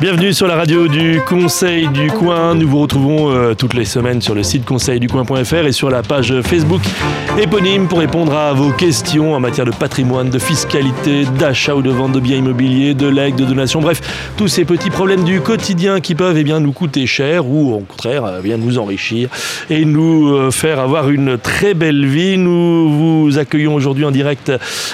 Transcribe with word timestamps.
Bienvenue 0.00 0.32
sur 0.32 0.46
la 0.46 0.56
radio 0.56 0.88
du 0.88 1.20
Conseil 1.28 1.86
du 1.88 2.06
Coin. 2.06 2.54
Nous 2.54 2.66
vous 2.66 2.80
retrouvons 2.80 3.30
euh, 3.30 3.52
toutes 3.52 3.74
les 3.74 3.84
semaines 3.84 4.22
sur 4.22 4.34
le 4.34 4.42
site 4.42 4.64
conseilducoin.fr 4.64 5.66
et 5.66 5.72
sur 5.72 5.90
la 5.90 6.02
page 6.02 6.40
Facebook 6.40 6.80
éponyme 7.38 7.86
pour 7.86 7.98
répondre 7.98 8.34
à 8.34 8.54
vos 8.54 8.70
questions 8.70 9.34
en 9.34 9.40
matière 9.40 9.66
de 9.66 9.72
patrimoine, 9.72 10.30
de 10.30 10.38
fiscalité, 10.38 11.26
d'achat 11.38 11.74
ou 11.74 11.82
de 11.82 11.90
vente 11.90 12.12
de 12.12 12.20
biens 12.20 12.38
immobiliers, 12.38 12.94
de 12.94 13.08
legs, 13.08 13.36
de 13.36 13.44
donations, 13.44 13.82
bref, 13.82 14.00
tous 14.38 14.48
ces 14.48 14.64
petits 14.64 14.88
problèmes 14.88 15.22
du 15.22 15.42
quotidien 15.42 16.00
qui 16.00 16.14
peuvent 16.14 16.38
eh 16.38 16.44
bien, 16.44 16.60
nous 16.60 16.72
coûter 16.72 17.06
cher 17.06 17.46
ou 17.46 17.74
au 17.74 17.80
contraire 17.80 18.24
eh 18.38 18.42
bien, 18.42 18.56
nous 18.56 18.78
enrichir 18.78 19.28
et 19.68 19.84
nous 19.84 20.28
euh, 20.28 20.50
faire 20.50 20.80
avoir 20.80 21.10
une 21.10 21.36
très 21.36 21.74
belle 21.74 22.06
vie. 22.06 22.38
Nous 22.38 22.90
vous 22.90 23.38
accueillons 23.38 23.74
aujourd'hui 23.74 24.06
en 24.06 24.12
direct 24.12 24.50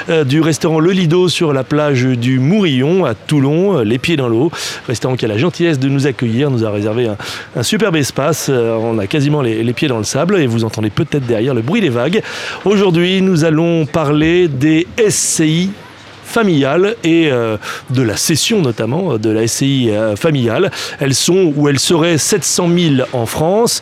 euh, 0.09 0.25
du 0.25 0.41
restaurant 0.41 0.81
Le 0.81 0.91
Lido 0.91 1.29
sur 1.29 1.53
la 1.53 1.63
plage 1.63 2.03
du 2.03 2.41
Mourillon 2.41 3.05
à 3.05 3.15
Toulon, 3.15 3.83
les 3.83 3.99
pieds 3.99 4.17
dans 4.17 4.29
l'eau 4.29 4.51
qui 5.17 5.25
a 5.25 5.29
la 5.29 5.39
gentillesse 5.39 5.79
de 5.79 5.89
nous 5.89 6.07
accueillir, 6.07 6.51
nous 6.51 6.65
a 6.65 6.71
réservé 6.71 7.09
un, 7.57 7.63
superbe 7.63 7.97
espace. 7.97 8.49
Euh, 8.51 8.75
on 8.75 8.99
a 8.99 9.07
quasiment 9.07 9.43
les, 9.43 9.73
pieds 9.73 9.89
dans 9.89 9.99
le 9.99 10.05
sable 10.05 10.39
et 10.39 10.47
vous 10.47 10.65
entendez 10.65 10.91
peut-être 10.91 11.27
derrière 11.27 11.55
le 11.55 11.63
bruit 11.63 11.81
des 11.81 11.89
vagues. 11.89 12.23
Aujourd'hui, 12.65 13.21
nous 13.21 13.45
allons 13.45 13.87
parler 13.87 14.49
des 14.49 14.87
SCI 15.09 15.71
familiale 16.27 16.97
et 17.05 17.31
euh, 17.31 17.57
de 17.91 18.03
la 18.03 18.17
cession 18.17 18.61
notamment 18.61 19.15
euh, 19.15 19.19
de 19.19 19.31
la 19.31 19.47
SCI 19.47 19.91
euh, 19.91 20.17
familiale. 20.17 20.71
Elles 20.99 21.15
sont 21.15 21.53
ou 21.57 21.69
elles 21.69 21.79
seraient 21.79 22.19
700 22.19 22.69
000 22.77 23.09
en 23.13 23.27
France. 23.27 23.81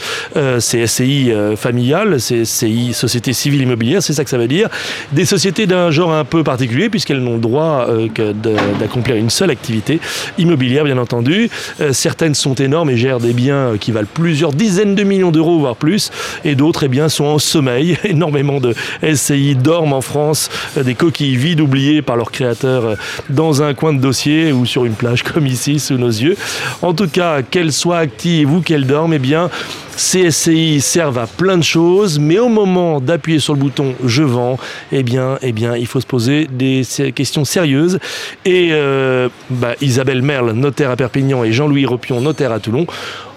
ces 0.58 0.86
SCI 0.86 1.32
familiales, 1.56 2.20
ces 2.20 2.44
SCI, 2.44 2.92
sociétés 2.92 3.32
civiles 3.32 3.62
immobilières, 3.62 4.02
c'est 4.02 4.12
ça 4.12 4.24
que 4.24 4.30
ça 4.30 4.38
veut 4.38 4.48
dire. 4.48 4.68
Des 5.12 5.24
sociétés 5.24 5.66
d'un 5.66 5.90
genre 5.90 6.12
un 6.12 6.24
peu 6.24 6.44
particulier 6.44 6.88
puisqu'elles 6.88 7.22
n'ont 7.22 7.38
droit 7.38 7.86
que 8.14 8.32
d'accomplir 8.78 9.16
une 9.16 9.30
seule 9.30 9.50
activité 9.50 10.00
immobilière, 10.38 10.84
bien 10.84 10.98
entendu. 10.98 11.50
certaines 11.92 12.34
sont 12.34 12.54
énormes 12.54 12.90
et 12.90 12.96
gèrent 12.96 13.20
des 13.20 13.32
biens 13.32 13.72
qui 13.80 13.92
valent 13.92 14.08
plusieurs 14.12 14.52
dizaines 14.52 14.94
de 14.94 15.02
millions 15.02 15.30
d'euros, 15.30 15.58
voire 15.58 15.76
plus. 15.76 16.10
Et 16.44 16.54
d'autres, 16.54 16.84
eh 16.84 16.88
bien, 16.88 17.08
sont 17.08 17.24
en 17.24 17.38
sommeil. 17.38 17.96
Énormément 18.04 18.60
de 18.60 18.74
SCI 19.02 19.54
dorment 19.54 19.94
en 19.94 20.00
France, 20.00 20.50
des 20.76 20.94
coquilles 20.94 21.36
vides 21.36 21.60
oubliées 21.60 22.02
par 22.02 22.16
leurs 22.16 22.30
créateur 22.34 22.84
euh, 22.84 22.94
dans 23.30 23.62
un 23.62 23.72
coin 23.72 23.94
de 23.94 24.00
dossier 24.00 24.52
ou 24.52 24.66
sur 24.66 24.84
une 24.84 24.94
plage 24.94 25.22
comme 25.32 25.46
ici 25.46 25.78
sous 25.78 25.96
nos 25.96 26.08
yeux. 26.08 26.36
En 26.82 26.92
tout 26.92 27.08
cas, 27.08 27.42
qu'elle 27.42 27.72
soit 27.72 27.98
active 27.98 28.52
ou 28.52 28.60
qu'elle 28.60 28.86
dorme, 28.86 29.14
eh 29.14 29.18
bien, 29.18 29.48
ces 29.96 30.30
SCI 30.30 30.80
servent 30.80 31.18
à 31.18 31.26
plein 31.26 31.56
de 31.56 31.62
choses, 31.62 32.18
mais 32.18 32.38
au 32.38 32.48
moment 32.48 33.00
d'appuyer 33.00 33.38
sur 33.38 33.54
le 33.54 33.60
bouton 33.60 33.94
je 34.04 34.22
vends, 34.22 34.58
eh 34.90 35.02
bien, 35.02 35.38
eh 35.42 35.52
bien, 35.52 35.76
il 35.76 35.86
faut 35.86 36.00
se 36.00 36.06
poser 36.06 36.48
des 36.50 36.82
questions 37.14 37.44
sérieuses. 37.44 38.00
Et 38.44 38.70
euh, 38.72 39.28
bah, 39.50 39.74
Isabelle 39.80 40.22
Merle, 40.22 40.52
notaire 40.52 40.90
à 40.90 40.96
Perpignan, 40.96 41.44
et 41.44 41.52
Jean-Louis 41.52 41.86
Ropion, 41.86 42.20
notaire 42.20 42.52
à 42.52 42.58
Toulon, 42.58 42.86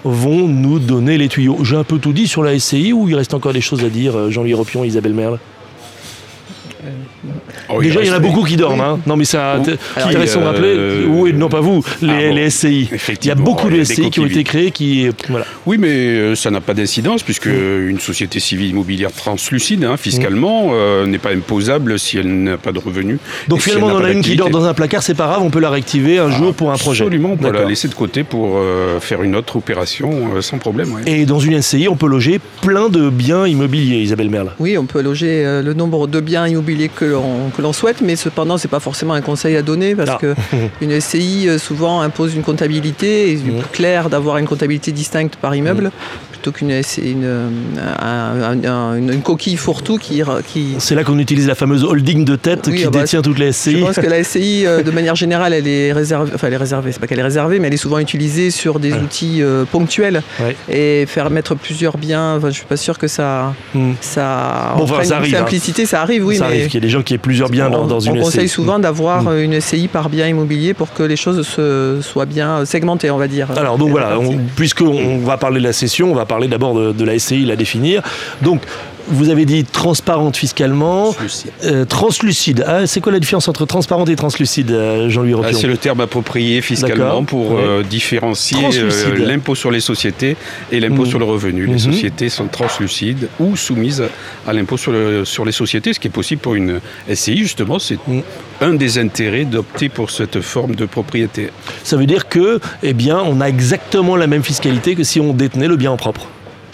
vont 0.04 0.48
nous 0.48 0.78
donner 0.78 1.16
les 1.18 1.28
tuyaux. 1.28 1.58
J'ai 1.62 1.76
un 1.76 1.84
peu 1.84 1.98
tout 1.98 2.12
dit 2.12 2.26
sur 2.26 2.42
la 2.42 2.58
SCI 2.58 2.92
ou 2.92 3.08
il 3.08 3.14
reste 3.14 3.34
encore 3.34 3.52
des 3.52 3.60
choses 3.60 3.84
à 3.84 3.88
dire, 3.88 4.16
euh, 4.16 4.30
Jean-Louis 4.30 4.54
Ropion 4.54 4.84
et 4.84 4.88
Isabelle 4.88 5.14
Merle? 5.14 5.38
Oh, 7.68 7.82
Déjà, 7.82 8.00
il 8.00 8.06
y 8.06 8.10
en 8.10 8.14
a 8.14 8.18
beaucoup 8.18 8.44
qui 8.44 8.56
dorment. 8.56 8.80
Hein. 8.80 9.00
Non, 9.06 9.16
mais 9.16 9.24
ça, 9.24 9.60
qui 9.64 10.00
intéressant 10.00 10.40
de 10.40 10.46
rappeler. 10.46 10.74
Euh, 10.76 11.06
oui, 11.08 11.32
non, 11.32 11.48
pas 11.48 11.60
vous, 11.60 11.84
les, 12.00 12.44
ah 12.44 12.50
SCI. 12.50 12.88
Il 13.22 13.26
y 13.26 13.30
a 13.30 13.34
beaucoup 13.34 13.68
de 13.68 13.84
SCI 13.84 14.10
qui 14.10 14.20
ont 14.20 14.26
été 14.26 14.44
créés 14.44 14.70
qui. 14.70 15.08
Voilà. 15.28 15.46
Oui, 15.66 15.76
mais 15.78 15.88
euh, 15.88 16.34
ça 16.34 16.50
n'a 16.50 16.60
pas 16.60 16.74
d'incidence 16.74 17.22
puisque 17.22 17.46
mm. 17.46 17.88
une 17.88 18.00
société 18.00 18.40
civile 18.40 18.70
immobilière 18.70 19.12
translucide, 19.12 19.84
hein, 19.84 19.96
fiscalement, 19.96 20.68
mm. 20.68 20.72
euh, 20.72 21.06
n'est 21.06 21.18
pas 21.18 21.32
imposable 21.32 21.98
si 21.98 22.18
elle 22.18 22.42
n'a 22.42 22.56
pas 22.56 22.72
de 22.72 22.78
revenus. 22.78 23.18
Donc 23.48 23.60
finalement, 23.60 23.88
on 23.88 23.96
en 23.96 24.04
a 24.04 24.10
une 24.10 24.22
qui 24.22 24.36
dort 24.36 24.50
dans 24.50 24.64
un 24.64 24.74
placard, 24.74 25.02
c'est 25.02 25.14
pas 25.14 25.26
grave, 25.26 25.42
on 25.42 25.50
peut 25.50 25.60
la 25.60 25.70
réactiver 25.70 26.18
un 26.18 26.30
jour 26.30 26.54
pour 26.54 26.72
un 26.72 26.76
projet. 26.76 27.04
Absolument, 27.04 27.30
on 27.32 27.36
peut 27.36 27.52
la 27.52 27.64
laisser 27.64 27.88
de 27.88 27.94
côté 27.94 28.24
pour 28.24 28.60
faire 29.00 29.22
une 29.22 29.36
autre 29.36 29.56
opération 29.56 30.40
sans 30.40 30.58
problème. 30.58 30.88
Et 31.06 31.26
dans 31.26 31.40
une 31.40 31.60
SCI, 31.60 31.88
on 31.88 31.96
peut 31.96 32.08
loger 32.08 32.40
plein 32.62 32.88
de 32.88 33.10
biens 33.10 33.46
immobiliers, 33.46 33.98
Isabelle 33.98 34.30
Merle. 34.30 34.52
Oui, 34.58 34.78
on 34.78 34.86
peut 34.86 35.02
loger 35.02 35.44
le 35.62 35.74
nombre 35.74 36.06
de 36.06 36.20
biens 36.20 36.46
immobiliers 36.46 36.90
que 36.94 37.04
l'on 37.04 37.17
l'on 37.58 37.72
souhaite, 37.72 38.00
mais 38.00 38.16
cependant, 38.16 38.58
c'est 38.58 38.68
pas 38.68 38.80
forcément 38.80 39.14
un 39.14 39.20
conseil 39.20 39.56
à 39.56 39.62
donner 39.62 39.94
parce 39.94 40.18
qu'une 40.18 40.34
que 40.34 40.40
une 40.80 41.00
SCI 41.00 41.48
euh, 41.48 41.58
souvent 41.58 42.00
impose 42.00 42.34
une 42.34 42.42
comptabilité 42.42 43.32
et 43.32 43.36
c'est 43.36 43.50
plus 43.50 43.68
clair 43.72 44.10
d'avoir 44.10 44.38
une 44.38 44.46
comptabilité 44.46 44.92
distincte 44.92 45.36
par 45.36 45.54
immeuble 45.54 45.90
plutôt 46.38 46.52
qu'une 46.52 46.70
une, 46.70 47.26
une, 48.62 49.10
une, 49.12 49.22
coquille 49.22 49.56
fourre-tout 49.56 49.98
qui, 49.98 50.22
qui... 50.46 50.76
C'est 50.78 50.94
là 50.94 51.02
qu'on 51.02 51.18
utilise 51.18 51.46
la 51.48 51.54
fameuse 51.54 51.84
holding 51.84 52.24
de 52.24 52.36
tête 52.36 52.70
qui 52.70 52.84
ah 52.84 52.90
bah, 52.90 53.00
détient 53.00 53.22
toutes 53.22 53.38
les 53.38 53.52
SCI. 53.52 53.72
Je 53.72 53.84
pense 53.84 53.96
que 53.96 54.06
la 54.06 54.22
SCI, 54.22 54.64
euh, 54.66 54.82
de 54.82 54.90
manière 54.90 55.16
générale, 55.16 55.52
elle 55.52 55.66
est 55.66 55.92
réservée, 55.92 56.30
enfin 56.34 56.46
elle 56.46 56.52
est 56.54 56.58
réservée, 56.58 56.92
c'est 56.92 57.00
pas 57.00 57.06
qu'elle 57.06 57.18
est 57.18 57.24
réservée, 57.24 57.58
mais 57.58 57.66
elle 57.66 57.74
est 57.74 57.78
souvent 57.78 57.98
utilisée 57.98 58.50
sur 58.50 58.78
des 58.78 58.92
outils 58.92 59.42
euh, 59.42 59.64
ponctuels. 59.64 60.22
Et 60.70 61.06
faire 61.06 61.30
mettre 61.30 61.54
plusieurs 61.54 61.98
biens, 61.98 62.36
enfin, 62.36 62.50
je 62.50 62.54
suis 62.54 62.66
pas 62.66 62.76
sûr 62.76 62.98
que 62.98 63.08
ça, 63.08 63.54
hmm. 63.74 63.92
ça, 64.00 64.74
bon, 64.76 64.86
ça 64.86 65.16
arrive, 65.16 65.34
hein. 65.34 65.38
simplicité, 65.38 65.86
ça 65.86 66.02
arrive, 66.02 66.24
oui. 66.24 66.36
Ça 66.36 66.46
arrive 66.46 66.66
qu'il 66.66 66.74
y 66.74 66.78
ait 66.78 66.80
des 66.80 66.88
gens 66.88 67.02
qui 67.02 67.14
aient 67.14 67.18
plusieurs 67.18 67.48
biens 67.48 67.70
dans, 67.70 67.86
dans, 67.86 68.00
une 68.00 68.12
SCI. 68.12 68.20
On 68.20 68.24
conseille 68.24 68.48
souvent 68.48 68.78
d'avoir 68.78 69.24
hmm. 69.24 69.38
une 69.38 69.60
SCI 69.60 69.88
par 69.88 70.08
bien 70.08 70.28
immobilier 70.28 70.74
pour 70.74 70.92
que 70.92 71.02
les 71.02 71.16
choses 71.16 71.46
se, 71.46 71.98
soient 72.02 72.26
bien 72.26 72.64
segmentées, 72.64 73.10
on 73.10 73.18
va 73.18 73.26
dire. 73.26 73.48
Alors 73.56 73.78
donc 73.78 73.90
voilà, 73.90 74.18
puisqu'on 74.54 75.18
va 75.18 75.36
parler 75.36 75.58
de 75.58 75.64
la 75.64 75.72
cession, 75.72 76.12
on 76.12 76.14
va 76.14 76.26
parler 76.28 76.48
d'abord 76.48 76.74
de, 76.74 77.04
la 77.04 77.18
SCI, 77.18 77.44
la 77.44 77.56
définir. 77.56 78.02
Vous 79.10 79.30
avez 79.30 79.44
dit 79.44 79.64
transparente 79.64 80.36
fiscalement. 80.36 81.12
Translucide. 81.12 81.50
Euh, 81.64 81.84
translucide. 81.84 82.64
Ah, 82.66 82.86
c'est 82.86 83.00
quoi 83.00 83.12
la 83.12 83.20
différence 83.20 83.48
entre 83.48 83.66
transparente 83.66 84.08
et 84.08 84.16
translucide, 84.16 84.70
euh, 84.70 85.08
Jean-Louis 85.08 85.34
ah, 85.44 85.52
C'est 85.52 85.66
le 85.66 85.76
terme 85.76 86.00
approprié 86.00 86.60
fiscalement 86.60 87.24
pour 87.24 87.58
euh, 87.58 87.82
différencier 87.82 88.58
l'impôt 89.16 89.54
sur 89.54 89.70
les 89.70 89.80
sociétés 89.80 90.36
et 90.70 90.80
l'impôt 90.80 91.02
mmh. 91.02 91.06
sur 91.06 91.18
le 91.18 91.24
revenu. 91.24 91.66
Les 91.66 91.74
mmh. 91.74 91.78
sociétés 91.78 92.28
sont 92.28 92.46
translucides 92.46 93.28
ou 93.40 93.56
soumises 93.56 94.04
à 94.46 94.52
l'impôt 94.52 94.76
sur, 94.76 94.92
sur 95.24 95.44
les 95.44 95.52
sociétés, 95.52 95.92
ce 95.92 96.00
qui 96.00 96.08
est 96.08 96.10
possible 96.10 96.40
pour 96.40 96.54
une 96.54 96.80
SCI, 97.12 97.38
justement. 97.38 97.78
C'est 97.78 97.98
mmh. 98.06 98.20
un 98.60 98.74
des 98.74 98.98
intérêts 98.98 99.44
d'opter 99.44 99.88
pour 99.88 100.10
cette 100.10 100.40
forme 100.40 100.74
de 100.74 100.86
propriété. 100.86 101.50
Ça 101.84 101.96
veut 101.96 102.06
dire 102.06 102.28
que, 102.28 102.60
eh 102.82 102.92
bien, 102.92 103.18
on 103.24 103.40
a 103.40 103.46
exactement 103.46 104.16
la 104.16 104.26
même 104.26 104.42
fiscalité 104.42 104.94
que 104.94 105.04
si 105.04 105.20
on 105.20 105.32
détenait 105.32 105.68
le 105.68 105.76
bien 105.76 105.92
en 105.92 105.96
propre. 105.96 106.26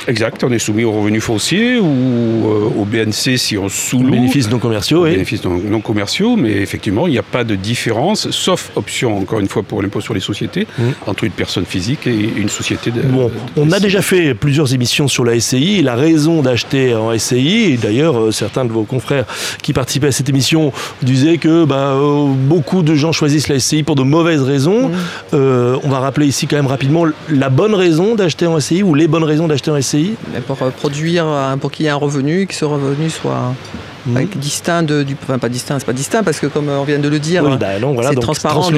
Exact, 0.07 0.45
on 0.45 0.53
est 0.53 0.59
soumis 0.59 0.85
aux 0.85 0.93
revenus 0.93 1.23
fonciers 1.23 1.79
ou 1.79 1.87
euh, 1.87 2.81
au 2.81 2.85
BNC 2.85 3.39
si 3.39 3.57
on 3.57 3.69
sous 3.69 4.01
Bénéfices 4.01 4.51
non 4.51 4.59
commerciaux, 4.59 5.05
oui. 5.05 5.13
Bénéfices 5.13 5.45
non, 5.45 5.81
commerciaux, 5.81 6.37
mais 6.37 6.53
effectivement, 6.53 7.07
il 7.07 7.13
n'y 7.13 7.19
a 7.19 7.23
pas 7.23 7.43
de 7.43 7.55
différence, 7.55 8.31
sauf 8.31 8.71
option, 8.77 9.17
encore 9.17 9.41
une 9.41 9.49
fois, 9.49 9.63
pour 9.63 9.83
l'impôt 9.83 10.01
sur 10.01 10.13
les 10.13 10.21
sociétés, 10.21 10.67
mmh. 10.79 10.83
entre 11.07 11.25
une 11.25 11.33
personne 11.33 11.65
physique 11.65 12.07
et 12.07 12.15
une 12.37 12.51
société 12.51 12.91
de. 12.91 13.01
Bon, 13.01 13.31
on 13.57 13.73
a 13.73 13.81
déjà 13.81 14.03
fait 14.03 14.35
plusieurs 14.35 14.75
émissions 14.75 15.09
sur 15.09 15.25
la 15.25 15.41
SCI, 15.41 15.83
la 15.83 15.95
raison 15.95 16.43
d'acheter 16.43 16.95
en 16.95 17.17
SCI, 17.17 17.73
et 17.73 17.77
d'ailleurs, 17.79 18.19
euh, 18.19 18.31
certains 18.31 18.67
de 18.67 18.73
vos 18.73 18.85
confrères 18.85 19.25
qui 19.63 19.73
participaient 19.73 20.09
à 20.09 20.13
cette 20.13 20.29
émission 20.29 20.73
disaient 21.03 21.39
que 21.39 21.65
bah, 21.65 21.95
euh, 21.95 22.27
beaucoup 22.29 22.83
de 22.83 22.95
gens 22.95 23.13
choisissent 23.13 23.49
la 23.49 23.59
SCI 23.59 23.83
pour 23.83 23.95
de 23.95 24.03
mauvaises 24.03 24.43
raisons. 24.43 24.89
Mmh. 24.89 25.37
on 25.83 25.89
va 25.89 26.01
rappeler 26.01 26.27
ici 26.27 26.47
quand 26.47 26.57
même 26.57 26.67
rapidement 26.67 27.07
la 27.31 27.49
bonne 27.49 27.75
raison 27.75 28.15
d'acheter 28.15 28.47
en 28.47 28.61
SCI 28.61 28.83
ou 28.83 28.95
les 28.95 29.09
bonnes 29.09 29.25
raisons 29.25 29.49
d'acheter 29.49 29.71
en 29.71 29.81
SCI 29.81 29.94
pour 30.47 30.63
euh, 30.63 30.71
produire, 30.71 31.27
pour 31.61 31.71
qu'il 31.71 31.85
y 31.85 31.89
ait 31.89 31.93
un 31.93 31.97
revenu, 31.97 32.47
que 32.47 32.55
ce 32.55 32.65
revenu 32.65 33.11
soit 33.11 33.55
Mhm. 34.07 34.29
distinct 34.37 34.83
de, 34.83 35.03
du, 35.03 35.17
enfin 35.23 35.39
pas 35.39 35.49
distinct, 35.49 35.79
c'est 35.79 35.87
pas 35.87 35.93
distinct 35.93 36.23
parce 36.23 36.39
que 36.39 36.47
comme 36.47 36.69
on 36.69 36.85
vient 36.85 36.99
de 36.99 37.09
le 37.09 37.19
dire, 37.19 37.43
bah 37.43 37.59
c'est 38.09 38.21
transparent, 38.21 38.71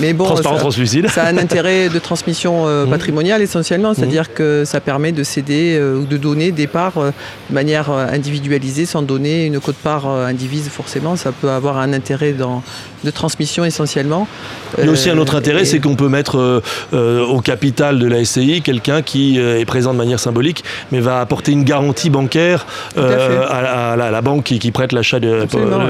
mais 0.00 0.12
bon, 0.12 0.36
ça, 0.36 1.24
a 1.24 1.28
un 1.28 1.38
intérêt 1.38 1.88
de 1.88 1.98
transmission 1.98 2.66
euh, 2.66 2.84
mhm. 2.84 2.90
patrimoniale 2.90 3.42
essentiellement, 3.42 3.94
c'est-à-dire 3.94 4.24
mhm. 4.28 4.34
que 4.34 4.62
ça 4.64 4.80
permet 4.80 5.12
de 5.12 5.24
céder 5.24 5.76
euh, 5.78 5.98
ou 5.98 6.04
de 6.04 6.16
donner 6.16 6.52
des 6.52 6.66
parts 6.66 6.98
euh, 6.98 7.10
de 7.50 7.54
manière 7.54 7.90
individualisée 7.90 8.86
sans 8.86 9.02
donner 9.02 9.46
une 9.46 9.60
cote-part 9.60 10.06
indivise 10.06 10.68
forcément, 10.68 11.16
ça 11.16 11.32
peut 11.32 11.50
avoir 11.50 11.78
un 11.78 11.92
intérêt 11.92 12.32
dans, 12.32 12.62
de 13.04 13.10
transmission 13.10 13.64
essentiellement. 13.64 14.28
Il 14.78 14.84
y 14.84 14.88
a 14.88 14.90
aussi 14.90 15.10
un 15.10 15.18
autre 15.18 15.34
intérêt, 15.34 15.64
c'est 15.64 15.80
qu'on 15.80 15.96
peut 15.96 16.08
mettre 16.08 16.62
au 16.92 17.40
capital 17.40 17.98
de 17.98 18.06
la 18.06 18.24
SCI 18.24 18.62
quelqu'un 18.62 19.02
qui 19.02 19.38
est 19.38 19.64
présent 19.64 19.92
de 19.92 19.98
manière 19.98 20.20
symbolique, 20.20 20.64
mais 20.92 21.00
va 21.00 21.20
apporter 21.20 21.52
une 21.52 21.64
garantie 21.64 22.10
bancaire 22.10 22.66
à, 22.96 23.96
la, 23.96 24.22
banque 24.22 24.51
qui, 24.58 24.70
prête 24.70 24.92
l'achat 24.92 25.18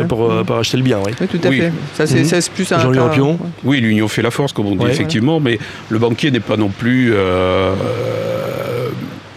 pour, 0.09 0.31
euh, 0.31 0.44
pour, 0.44 0.56
acheter 0.56 0.76
le 0.76 0.82
bien. 0.82 0.99
Oui, 1.05 1.12
tout 1.14 1.41
à 1.43 1.50
fait. 1.50 1.73
Ça, 1.94 2.06
c'est 2.06 2.23
mhm. 2.23 2.55
plus 2.55 2.73
un. 2.73 2.79
Jean-Louis 2.79 3.37
Oui, 3.64 3.81
l'union 3.81 4.09
fait 4.09 4.23
la 4.23 4.31
force, 4.31 4.53
comme 4.53 4.67
on 4.67 4.76
dit, 4.76 4.87
effectivement, 4.87 5.41
mais 5.41 5.59
le 5.88 5.99
banquier 5.99 6.31
n'est 6.31 6.41
pas 6.41 6.56
non 6.56 6.69
plus. 6.69 7.12
Euh, 7.14 7.75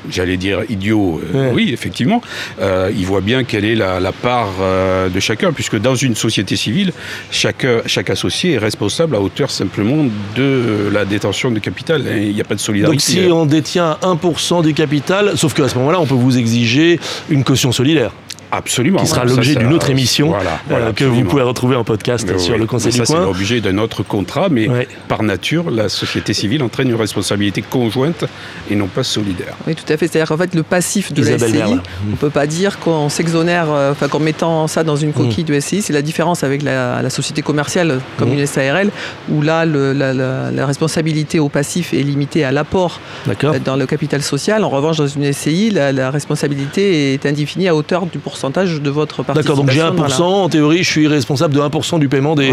j'allais 0.10 0.38
dire 0.38 0.62
idiot, 0.70 1.22
euh, 1.34 1.52
oui, 1.54 1.72
effectivement, 1.74 2.22
euh, 2.62 2.92
il 2.96 3.06
voit 3.06 3.22
bien 3.22 3.44
quelle 3.44 3.66
est 3.66 3.76
la, 3.76 4.12
part 4.12 4.54
euh, 4.62 5.10
de 5.10 5.20
chacun, 5.20 5.52
puisque 5.52 5.80
dans 5.80 5.96
une 5.96 6.16
société 6.16 6.56
civile, 6.56 6.94
chaque, 7.32 7.66
chaque 7.86 8.10
associé 8.10 8.54
est 8.54 8.58
responsable 8.58 9.16
à 9.16 9.22
hauteur 9.22 9.52
simplement 9.52 10.06
de 10.36 10.90
la 10.92 11.06
détention 11.06 11.52
de 11.52 11.60
capital. 11.60 12.04
Il 12.16 12.34
n'y 12.34 12.42
a 12.42 12.46
pas 12.46 12.56
de 12.56 12.60
solidarité. 12.60 12.96
Donc 12.96 13.02
si 13.02 13.32
on 13.32 13.46
détient 13.46 13.98
1% 14.02 14.64
du 14.64 14.74
capital, 14.74 15.38
sauf 15.38 15.54
qu'à 15.54 15.68
ce 15.68 15.78
moment-là, 15.78 16.00
on 16.00 16.06
peut 16.06 16.16
vous 16.16 16.38
exiger 16.38 17.00
une 17.30 17.44
caution 17.44 17.72
solidaire. 17.72 18.12
Absolument. 18.52 19.00
Qui 19.00 19.08
sera 19.08 19.26
l'objet 19.26 19.56
d'une 19.56 19.74
autre 19.74 19.90
émission 19.90 20.34
euh, 20.72 20.94
que 20.94 21.06
vous 21.06 21.24
pouvez 21.24 21.42
retrouver 21.42 21.76
en 21.76 21.84
podcast 21.84 22.38
sur 22.38 22.58
le 22.58 22.66
Conseil 22.66 22.92
du 22.92 23.02
Coin. 23.02 23.06
C'est 23.06 23.26
l'objet 23.26 23.62
d'un 23.62 23.78
autre 23.78 24.04
contrat, 24.04 24.50
mais 24.50 24.68
par 25.08 25.24
nature, 25.24 25.70
la 25.72 25.90
société 25.90 26.34
civile 26.34 26.64
entraîne 26.64 26.90
une 26.90 26.96
responsabilité 26.96 27.62
conjointe 27.62 28.26
et 28.70 28.76
non 28.76 28.88
pas 28.88 29.04
solidaire. 29.04 29.56
Oui, 29.68 29.76
tout 29.76 29.92
à 29.92 29.98
fait. 29.98 30.08
C'est-à-dire 30.08 30.28
qu'en 30.28 30.38
fait, 30.38 30.56
le 30.56 30.64
passif 30.64 31.14
de 31.14 31.24
la 31.24 31.38
SCI, 31.38 31.62
on 31.64 32.12
ne 32.12 32.16
peut 32.16 32.30
pas 32.30 32.48
dire 32.48 32.80
qu'on 32.80 33.10
s'exonère, 33.10 33.68
euh, 33.70 33.92
enfin 33.92 34.08
qu'en 34.08 34.20
mettant 34.20 34.68
ça 34.68 34.84
dans 34.84 34.96
une 34.96 35.14
coquille 35.14 35.44
mm. 35.44 35.48
de 35.48 35.60
SCI, 35.60 35.82
c'est 35.82 35.94
la 35.94 36.02
différence 36.02 36.44
avec 36.44 36.62
la, 36.62 37.10
société 37.10 37.42
commerciale 37.42 38.00
comme 38.18 38.30
mm. 38.30 38.40
une 38.40 38.46
SARL, 38.46 38.90
où 39.30 39.42
là, 39.42 39.66
la, 39.66 40.66
responsabilité 40.66 41.40
au 41.40 41.50
passif 41.50 41.94
est 41.94 42.02
limitée 42.02 42.44
à 42.44 42.52
l'apport 42.52 43.00
euh, 43.28 43.60
dans 43.64 43.76
le 43.76 43.86
capital 43.86 44.22
social. 44.22 44.64
En 44.64 44.70
revanche, 44.70 44.98
dans 44.98 45.08
une 45.08 45.32
SCI, 45.32 45.72
la, 45.72 46.12
responsabilité 46.12 47.14
est 47.14 47.26
indéfinie 47.26 47.68
à 47.68 47.76
hauteur 47.76 48.06
du 48.06 48.20
pourcentage 48.20 48.35
de 48.44 48.90
votre 48.90 49.24
participation. 49.24 49.34
D'accord, 49.34 49.58
donc 49.58 49.70
j'ai 49.72 49.82
1%, 49.82 50.22
en 50.22 50.50
théorie, 50.50 50.84
je 50.84 50.90
suis 50.90 51.08
responsable 51.08 51.54
de 51.54 51.60
1% 51.60 52.00
du 52.00 52.10
paiement 52.10 52.36
des, 52.36 52.52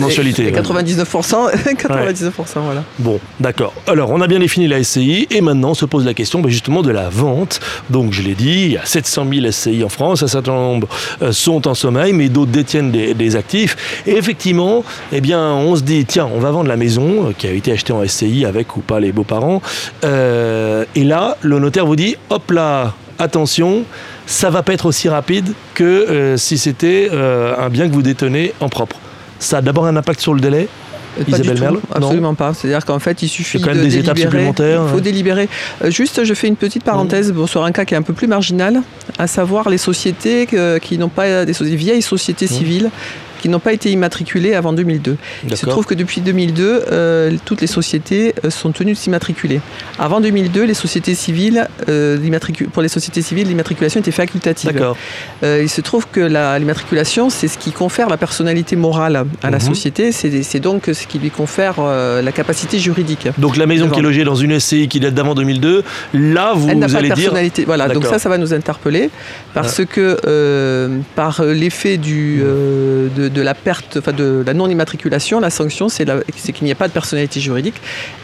mensualités. 0.00 0.50
99%, 0.50 1.04
99% 1.76 2.32
voilà. 2.64 2.84
Bon, 2.98 3.20
d'accord. 3.40 3.72
Alors, 3.86 4.10
on 4.10 4.20
a 4.20 4.26
bien 4.26 4.38
défini 4.38 4.68
la 4.68 4.82
SCI 4.82 5.26
et 5.30 5.40
maintenant 5.40 5.74
se 5.74 5.84
pose 5.84 6.04
la 6.04 6.14
question 6.14 6.40
ben, 6.40 6.48
justement 6.48 6.82
de 6.82 6.90
la 6.90 7.08
vente. 7.08 7.60
Donc, 7.90 8.12
je 8.12 8.22
l'ai 8.22 8.34
dit, 8.34 8.64
il 8.64 8.72
y 8.72 8.76
a 8.76 8.84
700 8.84 9.26
000 9.32 9.50
SCI 9.50 9.84
en 9.84 9.88
France, 9.88 10.22
un 10.22 10.28
certain 10.28 10.52
nombre 10.52 10.88
euh, 11.22 11.32
sont 11.32 11.66
en 11.68 11.74
sommeil, 11.74 12.12
mais 12.12 12.28
d'autres 12.28 12.52
détiennent 12.52 12.90
des, 12.90 13.36
actifs. 13.36 14.02
Et 14.06 14.16
effectivement, 14.16 14.84
eh 15.12 15.20
bien, 15.20 15.52
on 15.52 15.76
se 15.76 15.82
dit, 15.82 16.04
tiens, 16.06 16.28
on 16.34 16.40
va 16.40 16.50
vendre 16.50 16.68
la 16.68 16.76
maison 16.76 17.28
euh, 17.28 17.32
qui 17.36 17.46
a 17.46 17.50
été 17.50 17.72
achetée 17.72 17.92
en 17.92 18.06
SCI 18.06 18.46
avec 18.46 18.76
ou 18.76 18.80
pas 18.80 19.00
les 19.00 19.12
beaux-parents. 19.12 19.60
Euh, 20.04 20.84
et 20.94 21.04
là, 21.04 21.36
le 21.42 21.58
notaire 21.58 21.86
vous 21.86 21.96
dit, 21.96 22.16
hop 22.30 22.50
là, 22.50 22.94
attention, 23.18 23.84
ça 24.28 24.50
va 24.50 24.62
pas 24.62 24.74
être 24.74 24.86
aussi 24.86 25.08
rapide 25.08 25.54
que 25.74 25.84
euh, 25.84 26.36
si 26.36 26.58
c'était 26.58 27.08
euh, 27.12 27.56
un 27.58 27.70
bien 27.70 27.88
que 27.88 27.94
vous 27.94 28.02
détenez 28.02 28.52
en 28.60 28.68
propre. 28.68 28.96
Ça 29.38 29.58
a 29.58 29.62
d'abord 29.62 29.86
un 29.86 29.96
impact 29.96 30.20
sur 30.20 30.34
le 30.34 30.40
délai 30.40 30.68
Isabelle 31.26 31.58
Merle 31.58 31.80
Absolument 31.92 32.34
pas. 32.34 32.52
C'est-à-dire 32.52 32.84
qu'en 32.84 32.98
fait, 32.98 33.22
il 33.22 33.28
suffit 33.28 33.56
il 33.56 33.60
y 33.60 33.64
a 33.64 33.66
quand 33.66 33.74
même 33.74 33.82
des 33.82 33.96
étapes 33.96 34.18
supplémentaires. 34.18 34.82
Il 34.86 34.92
faut 34.92 35.00
délibérer. 35.00 35.48
Euh, 35.82 35.90
juste, 35.90 36.24
je 36.24 36.34
fais 36.34 36.46
une 36.46 36.56
petite 36.56 36.84
parenthèse 36.84 37.32
sur 37.46 37.64
un 37.64 37.72
cas 37.72 37.86
qui 37.86 37.94
est 37.94 37.96
un 37.96 38.02
peu 38.02 38.12
plus 38.12 38.26
marginal, 38.26 38.82
à 39.18 39.26
savoir 39.26 39.70
les 39.70 39.78
sociétés 39.78 40.46
qui 40.82 40.98
n'ont 40.98 41.08
pas 41.08 41.46
des, 41.46 41.52
vieilles 41.74 42.02
sociétés 42.02 42.46
civiles 42.46 42.90
qui 43.38 43.48
n'ont 43.48 43.60
pas 43.60 43.72
été 43.72 43.90
immatriculés 43.90 44.54
avant 44.54 44.72
2002. 44.72 45.16
Il 45.44 45.56
se 45.56 45.66
trouve 45.66 45.86
que 45.86 45.94
depuis 45.94 46.20
2002, 46.20 46.84
euh, 46.90 47.36
toutes 47.44 47.60
les 47.60 47.66
sociétés 47.66 48.34
euh, 48.44 48.50
sont 48.50 48.72
tenues 48.72 48.92
de 48.92 48.98
s'immatriculer. 48.98 49.60
Avant 49.98 50.20
2002, 50.20 50.64
les 50.64 50.74
sociétés 50.74 51.14
civiles, 51.14 51.68
euh, 51.88 52.18
pour 52.72 52.82
les 52.82 52.88
sociétés 52.88 53.22
civiles, 53.22 53.48
l'immatriculation 53.48 54.00
était 54.00 54.10
facultative. 54.10 54.94
il 55.42 55.68
se 55.68 55.80
trouve 55.80 56.06
que 56.10 56.20
l'immatriculation, 56.58 57.30
c'est 57.30 57.48
ce 57.48 57.58
qui 57.58 57.72
confère 57.72 58.08
la 58.08 58.16
personnalité 58.16 58.76
morale 58.76 59.24
à 59.42 59.50
la 59.50 59.58
mhm. 59.58 59.64
société, 59.64 60.12
c'est 60.12 60.60
donc 60.60 60.90
ce 60.92 61.06
qui 61.06 61.18
lui 61.18 61.30
confère 61.30 61.80
la 61.80 62.32
capacité 62.32 62.78
juridique. 62.78 63.28
Donc 63.38 63.56
la 63.56 63.66
maison 63.66 63.88
qui 63.88 64.00
est 64.00 64.02
logée 64.02 64.24
dans 64.24 64.34
une 64.34 64.58
SCI 64.58 64.88
qui 64.88 65.00
date 65.00 65.14
d'avant 65.14 65.34
2002, 65.34 65.84
là, 66.14 66.52
vous, 66.54 66.68
Elle 66.68 66.96
allez 66.96 67.10
dire... 67.10 67.32
Voilà, 67.66 67.88
donc 67.88 68.04
ça, 68.04 68.18
ça 68.18 68.28
va 68.28 68.38
nous 68.38 68.52
interpeller, 68.52 69.10
parce 69.54 69.84
que 69.84 70.18
par 71.14 71.42
l'effet 71.42 71.96
du... 71.96 72.42
de, 72.42 73.27
de, 73.28 73.42
la 73.42 73.54
perte, 73.54 73.98
enfin 73.98 74.12
de 74.12 74.42
la 74.46 74.54
non-immatriculation, 74.54 75.40
la 75.40 75.50
sanction, 75.50 75.88
c'est 75.88 76.06
qu'il 76.52 76.64
n'y 76.64 76.72
a 76.72 76.74
pas 76.74 76.88
de 76.88 76.92
personnalité 76.92 77.40
juridique 77.40 77.76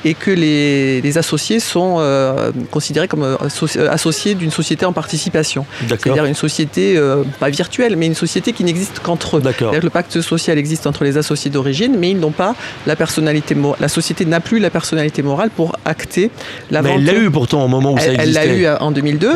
et 0.05 0.15
que 0.15 0.31
les, 0.31 1.19
associés 1.19 1.61
sont 1.61 1.97
euh, 1.99 2.51
considérés 2.73 3.07
comme 3.07 3.23
euh, 3.23 3.37
euh, 3.77 3.91
associés 3.91 4.35
d'une 4.35 4.51
société 4.51 4.85
en 4.85 4.93
participation. 4.93 5.65
C'est-à-dire 5.87 6.25
une 6.25 6.35
société, 6.35 7.01
pas 7.39 7.51
virtuelle, 7.51 7.97
mais 7.97 8.07
une 8.07 8.15
société 8.15 8.53
qui 8.53 8.65
n'existe 8.65 9.01
qu'entre 9.01 9.39
eux. 9.39 9.43
Le 9.83 9.91
pacte 9.91 10.21
social 10.21 10.59
existe 10.59 10.87
entre 10.87 11.05
les 11.05 11.17
associés 11.17 11.51
d'origine, 11.51 11.97
mais 11.99 12.11
ils 12.11 12.19
n'ont 12.19 12.33
pas 12.33 12.55
la 12.87 12.97
personnalité 12.97 13.55
morale. 13.55 13.79
La 13.81 13.89
société 13.89 14.25
n'a 14.25 14.41
plus 14.41 14.59
la 14.59 14.71
personnalité 14.71 15.23
morale 15.23 15.51
pour 15.51 15.77
acter 15.85 16.31
la 16.71 16.83
mais 16.83 16.95
elle 16.95 17.05
l'a 17.05 17.15
eu 17.15 17.31
pourtant 17.31 17.65
au 17.65 17.69
moment 17.69 17.95
où 17.95 17.99
ça 17.99 18.13
existait. 18.13 18.23
Elle 18.23 18.33
l'a 18.33 18.47
eu 18.47 18.67
en 18.81 18.91
2002. 18.91 19.31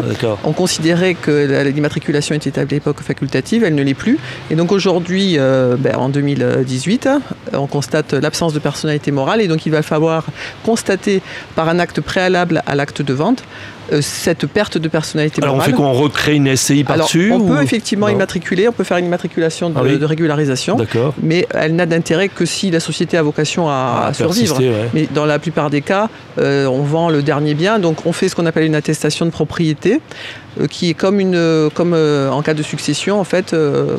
On 0.44 0.52
considérait 0.52 1.14
que 1.14 1.64
l'immatriculation 1.70 2.34
était 2.34 2.58
à 2.58 2.64
l'époque 2.64 3.00
facultative, 3.00 3.64
elle 3.64 3.74
ne 3.74 3.82
l'est 3.82 3.94
plus. 3.94 4.18
Et 4.50 4.54
donc 4.54 4.72
aujourd'hui, 4.72 5.36
euh, 5.38 5.57
ben, 5.78 5.96
en 5.96 6.08
2018, 6.08 7.08
on 7.52 7.66
constate 7.66 8.12
l'absence 8.12 8.52
de 8.52 8.58
personnalité 8.58 9.10
morale 9.10 9.40
et 9.40 9.48
donc 9.48 9.66
il 9.66 9.72
va 9.72 9.82
falloir 9.82 10.26
constater 10.64 11.22
par 11.54 11.68
un 11.68 11.78
acte 11.78 12.00
préalable 12.00 12.62
à 12.66 12.74
l'acte 12.74 13.02
de 13.02 13.12
vente 13.12 13.44
euh, 13.92 14.00
cette 14.02 14.46
perte 14.46 14.76
de 14.76 14.88
personnalité 14.88 15.40
morale. 15.40 15.54
Alors 15.54 15.66
on 15.66 15.70
fait 15.70 15.76
qu'on 15.76 15.92
recrée 15.92 16.34
une 16.34 16.54
SCI 16.54 16.84
par-dessus 16.84 17.32
On 17.32 17.40
peut 17.40 17.62
effectivement 17.62 18.08
immatriculer, 18.08 18.68
on 18.68 18.72
peut 18.72 18.84
faire 18.84 18.98
une 18.98 19.06
immatriculation 19.06 19.70
de, 19.70 19.76
ah 19.78 20.06
régularisation, 20.06 20.76
mais 21.22 21.46
elle 21.54 21.74
n'a 21.74 21.86
d'intérêt 21.86 22.28
que 22.28 22.44
si 22.44 22.70
la 22.70 22.80
société 22.80 23.16
a 23.16 23.22
vocation 23.22 23.68
à, 23.68 24.08
ah, 24.08 24.14
survivre. 24.14 24.60
Mais 24.92 25.08
dans 25.12 25.24
la 25.24 25.38
plupart 25.38 25.70
des 25.70 25.80
cas, 25.80 26.08
euh, 26.38 26.66
on 26.66 26.82
vend 26.82 27.08
le 27.08 27.22
dernier 27.22 27.54
bien, 27.54 27.78
donc 27.78 28.04
on 28.04 28.12
fait 28.12 28.28
ce 28.28 28.36
qu'on 28.36 28.46
appelle 28.46 28.64
une 28.64 28.74
attestation 28.74 29.24
de 29.24 29.30
propriété. 29.30 29.94
euh, 29.94 30.47
qui 30.70 30.90
est 30.90 30.94
comme 30.94 31.20
une 31.20 31.70
comme 31.74 31.94
en 31.94 32.42
cas 32.42 32.54
de 32.54 32.62
succession 32.62 33.20
en 33.20 33.24
fait 33.24 33.54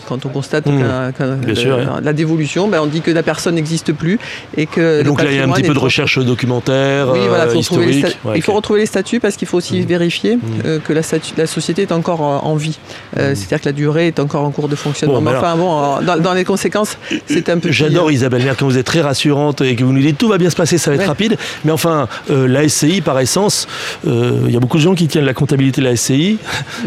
quand 0.08 0.26
on 0.26 0.30
constate 0.30 0.66
mmh. 0.66 2.02
la 2.04 2.14
dévolution 2.14 2.68
ben, 2.68 2.82
on 2.82 2.86
dit 2.86 3.02
que 3.02 3.12
la 3.12 3.24
personne 3.24 3.56
n'existe 3.56 3.94
plus 3.94 4.20
et 4.58 4.66
que 4.66 5.04
donc 5.04 5.22
là 5.22 5.32
il 5.32 5.38
y 5.38 5.40
a 5.40 5.46
un 5.46 5.52
petit 5.52 5.64
peu 5.64 5.74
de 5.74 5.80
recherche 5.80 6.20
documentaire 6.20 7.10
oui, 7.12 7.20
voilà, 7.28 7.54
historique. 7.54 8.06
il 8.36 8.42
faut 8.42 8.54
retrouver 8.54 8.82
les 8.82 8.86
statuts 8.86 9.20
parce 9.20 9.36
qu'il 9.36 9.48
faut 9.48 9.58
aussi 9.58 9.82
vérifier 9.82 10.36
mmh. 10.36 10.42
euh, 10.66 10.80
que 10.80 10.94
la, 10.94 11.02
la, 11.38 11.48
société 11.48 11.84
est 11.84 11.92
encore 11.92 12.22
en, 12.22 12.56
vie. 12.56 12.78
Euh, 13.18 13.32
mmh. 13.32 13.36
C'est-à-dire 13.36 13.62
que 13.62 13.66
la 13.66 13.74
durée 13.74 14.08
est 14.08 14.20
encore 14.20 14.44
en 14.44 14.52
cours 14.52 14.68
de 14.68 14.76
fonctionnement. 14.76 15.22
mais 15.22 15.32
enfin, 15.32 15.56
bon, 15.56 16.00
dans, 16.02 16.34
les 16.34 16.46
conséquences, 16.46 16.98
c'est 17.28 17.50
un 17.50 17.60
peu. 17.60 17.72
J'adore 17.72 18.08
euh, 18.08 18.14
Isabelle 18.14 18.54
quand 18.58 18.66
vous 18.66 18.78
êtes 18.78 18.86
très 18.86 19.02
rassurante 19.02 19.62
et 19.62 19.76
que 19.76 19.84
vous 19.84 19.94
nous 19.94 20.02
dites 20.02 20.18
tout 20.18 20.28
va 20.28 20.38
bien 20.38 20.50
se 20.50 20.56
passer, 20.56 20.78
ça 20.78 20.92
va 20.92 20.98
être 20.98 21.08
rapide. 21.08 21.38
Mais 21.66 21.72
enfin, 21.72 22.08
la 22.30 22.68
SCI, 22.68 23.02
par 23.02 23.20
essence, 23.20 23.68
il 24.06 24.52
y 24.52 24.58
a 24.58 24.60
beaucoup 24.60 24.78
de 24.78 24.84
gens 24.84 24.96
qui 24.96 25.08
tiennent 25.08 25.26
la 25.26 25.34
comptabilité 25.34 25.82
de 25.82 25.88
la 25.88 25.96
SCI. 25.96 26.38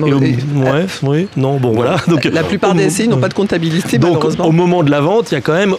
Ouais, 0.01 0.87
oui, 1.03 1.29
non, 1.37 1.59
bon, 1.59 1.73
voilà. 1.73 1.97
Donc, 2.09 2.25
la 2.25 2.43
plupart 2.43 2.75
des 2.75 2.91
SCI 2.91 3.09
n'ont 3.09 3.19
pas 3.19 3.29
de 3.29 3.35
comptabilité, 3.35 3.99
donc, 3.99 4.25
Au 4.25 4.53
moment 4.53 4.83
de 4.83 4.91
la 4.91 5.01
vente, 5.01 5.31
il 5.31 5.35
y 5.35 5.39
a 5.39 5.41
quand 5.41 5.55
même 5.55 5.77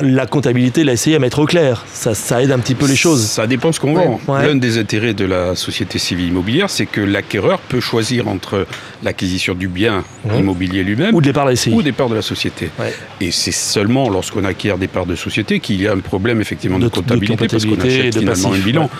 la 0.00 0.26
comptabilité 0.26 0.84
l'a 0.84 0.92
essayé 0.92 1.16
à 1.16 1.18
mettre 1.18 1.38
au 1.38 1.46
clair. 1.46 1.84
Ça, 1.92 2.14
ça, 2.14 2.42
aide 2.42 2.50
un 2.50 2.58
petit 2.58 2.74
peu 2.74 2.86
les 2.86 2.96
choses. 2.96 3.24
Ça 3.24 3.46
dépend 3.46 3.72
ce 3.72 3.80
qu'on 3.80 3.94
vend. 3.94 4.20
L'un 4.28 4.56
des 4.56 4.78
intérêts 4.78 5.14
de 5.14 5.24
la 5.24 5.54
société 5.54 5.98
civile 5.98 6.28
immobilière, 6.28 6.70
c'est 6.70 6.86
que 6.86 7.00
l'acquéreur 7.00 7.58
peut 7.60 7.80
choisir 7.80 8.28
entre 8.28 8.66
l'acquisition 9.02 9.54
du 9.54 9.68
bien 9.68 10.04
immobilier 10.36 10.82
lui-même 10.82 11.14
ou 11.14 11.20
des 11.20 11.32
parts 11.32 11.46
de, 11.46 11.70
ou 11.70 11.82
des 11.82 11.92
parts 11.92 12.08
de 12.08 12.14
la 12.14 12.22
société. 12.22 12.70
Et 13.20 13.30
c'est 13.30 13.52
seulement 13.52 14.08
lorsqu'on 14.08 14.44
acquiert 14.44 14.78
des 14.78 14.88
parts 14.88 15.06
de 15.06 15.14
société 15.14 15.60
qu'il 15.60 15.80
y 15.80 15.88
a 15.88 15.92
un 15.92 16.00
problème 16.00 16.40
effectivement 16.40 16.78
de, 16.78 16.88
comptabilité, 16.88 17.46
parce 17.48 17.64
qu'on 17.64 17.80
achète 17.80 18.18
finalement 18.18 18.52
un 18.52 18.58
bilan. 18.58 18.90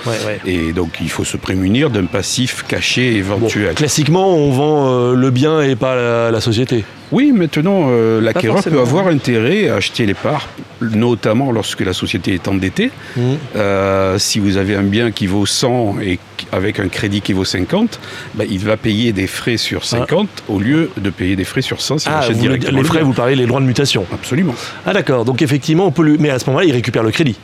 Et 0.46 0.72
donc 0.72 0.98
il 1.00 1.10
faut 1.10 1.24
se 1.24 1.36
prémunir 1.36 1.90
d'un 1.90 2.06
passif 2.06 2.64
caché 2.66 3.16
éventuel. 3.16 3.74
classiquement, 3.74 4.34
on 4.36 4.50
vend 4.50 4.88
euh, 4.88 5.14
le 5.14 5.30
bien 5.30 5.62
et 5.62 5.76
pas 5.76 6.30
la 6.30 6.40
société. 6.40 6.84
Oui, 7.12 7.32
maintenant, 7.32 7.86
euh, 7.88 8.20
l'acquéreur 8.20 8.62
peut 8.62 8.80
avoir 8.80 9.08
intérêt 9.08 9.68
à 9.68 9.76
acheter 9.76 10.06
les 10.06 10.14
parts, 10.14 10.48
notamment 10.80 11.52
lorsque 11.52 11.80
la 11.80 11.92
société 11.92 12.34
est 12.34 12.48
endettée. 12.48 12.90
Mmh. 13.16 13.22
Euh, 13.56 14.18
si 14.18 14.38
vous 14.38 14.56
avez 14.56 14.74
un 14.74 14.82
bien 14.82 15.10
qui 15.10 15.26
vaut 15.26 15.46
100 15.46 15.96
et 16.00 16.18
avec 16.52 16.80
un 16.80 16.88
crédit 16.88 17.20
qui 17.20 17.32
vaut 17.32 17.44
50, 17.44 18.00
bah, 18.34 18.44
il 18.48 18.58
va 18.58 18.76
payer 18.76 19.12
des 19.12 19.26
frais 19.26 19.56
sur 19.56 19.84
50 19.84 20.28
ah. 20.30 20.42
au 20.48 20.58
lieu 20.58 20.90
de 20.96 21.10
payer 21.10 21.36
des 21.36 21.44
frais 21.44 21.62
sur 21.62 21.80
100 21.80 21.98
s'il 21.98 22.12
ah, 22.12 22.18
achète 22.18 22.38
directement. 22.38 22.78
Les 22.78 22.84
frais, 22.84 23.02
vous 23.02 23.12
parlez 23.12 23.36
les 23.36 23.46
droits 23.46 23.60
de 23.60 23.66
mutation 23.66 24.06
Absolument. 24.12 24.54
Ah 24.86 24.92
d'accord, 24.92 25.24
donc 25.24 25.42
effectivement, 25.42 25.86
on 25.86 25.92
peut 25.92 26.02
lui... 26.02 26.16
mais 26.18 26.30
à 26.30 26.38
ce 26.38 26.46
moment-là, 26.46 26.64
il 26.64 26.72
récupère 26.72 27.02
le 27.02 27.10
crédit. 27.10 27.36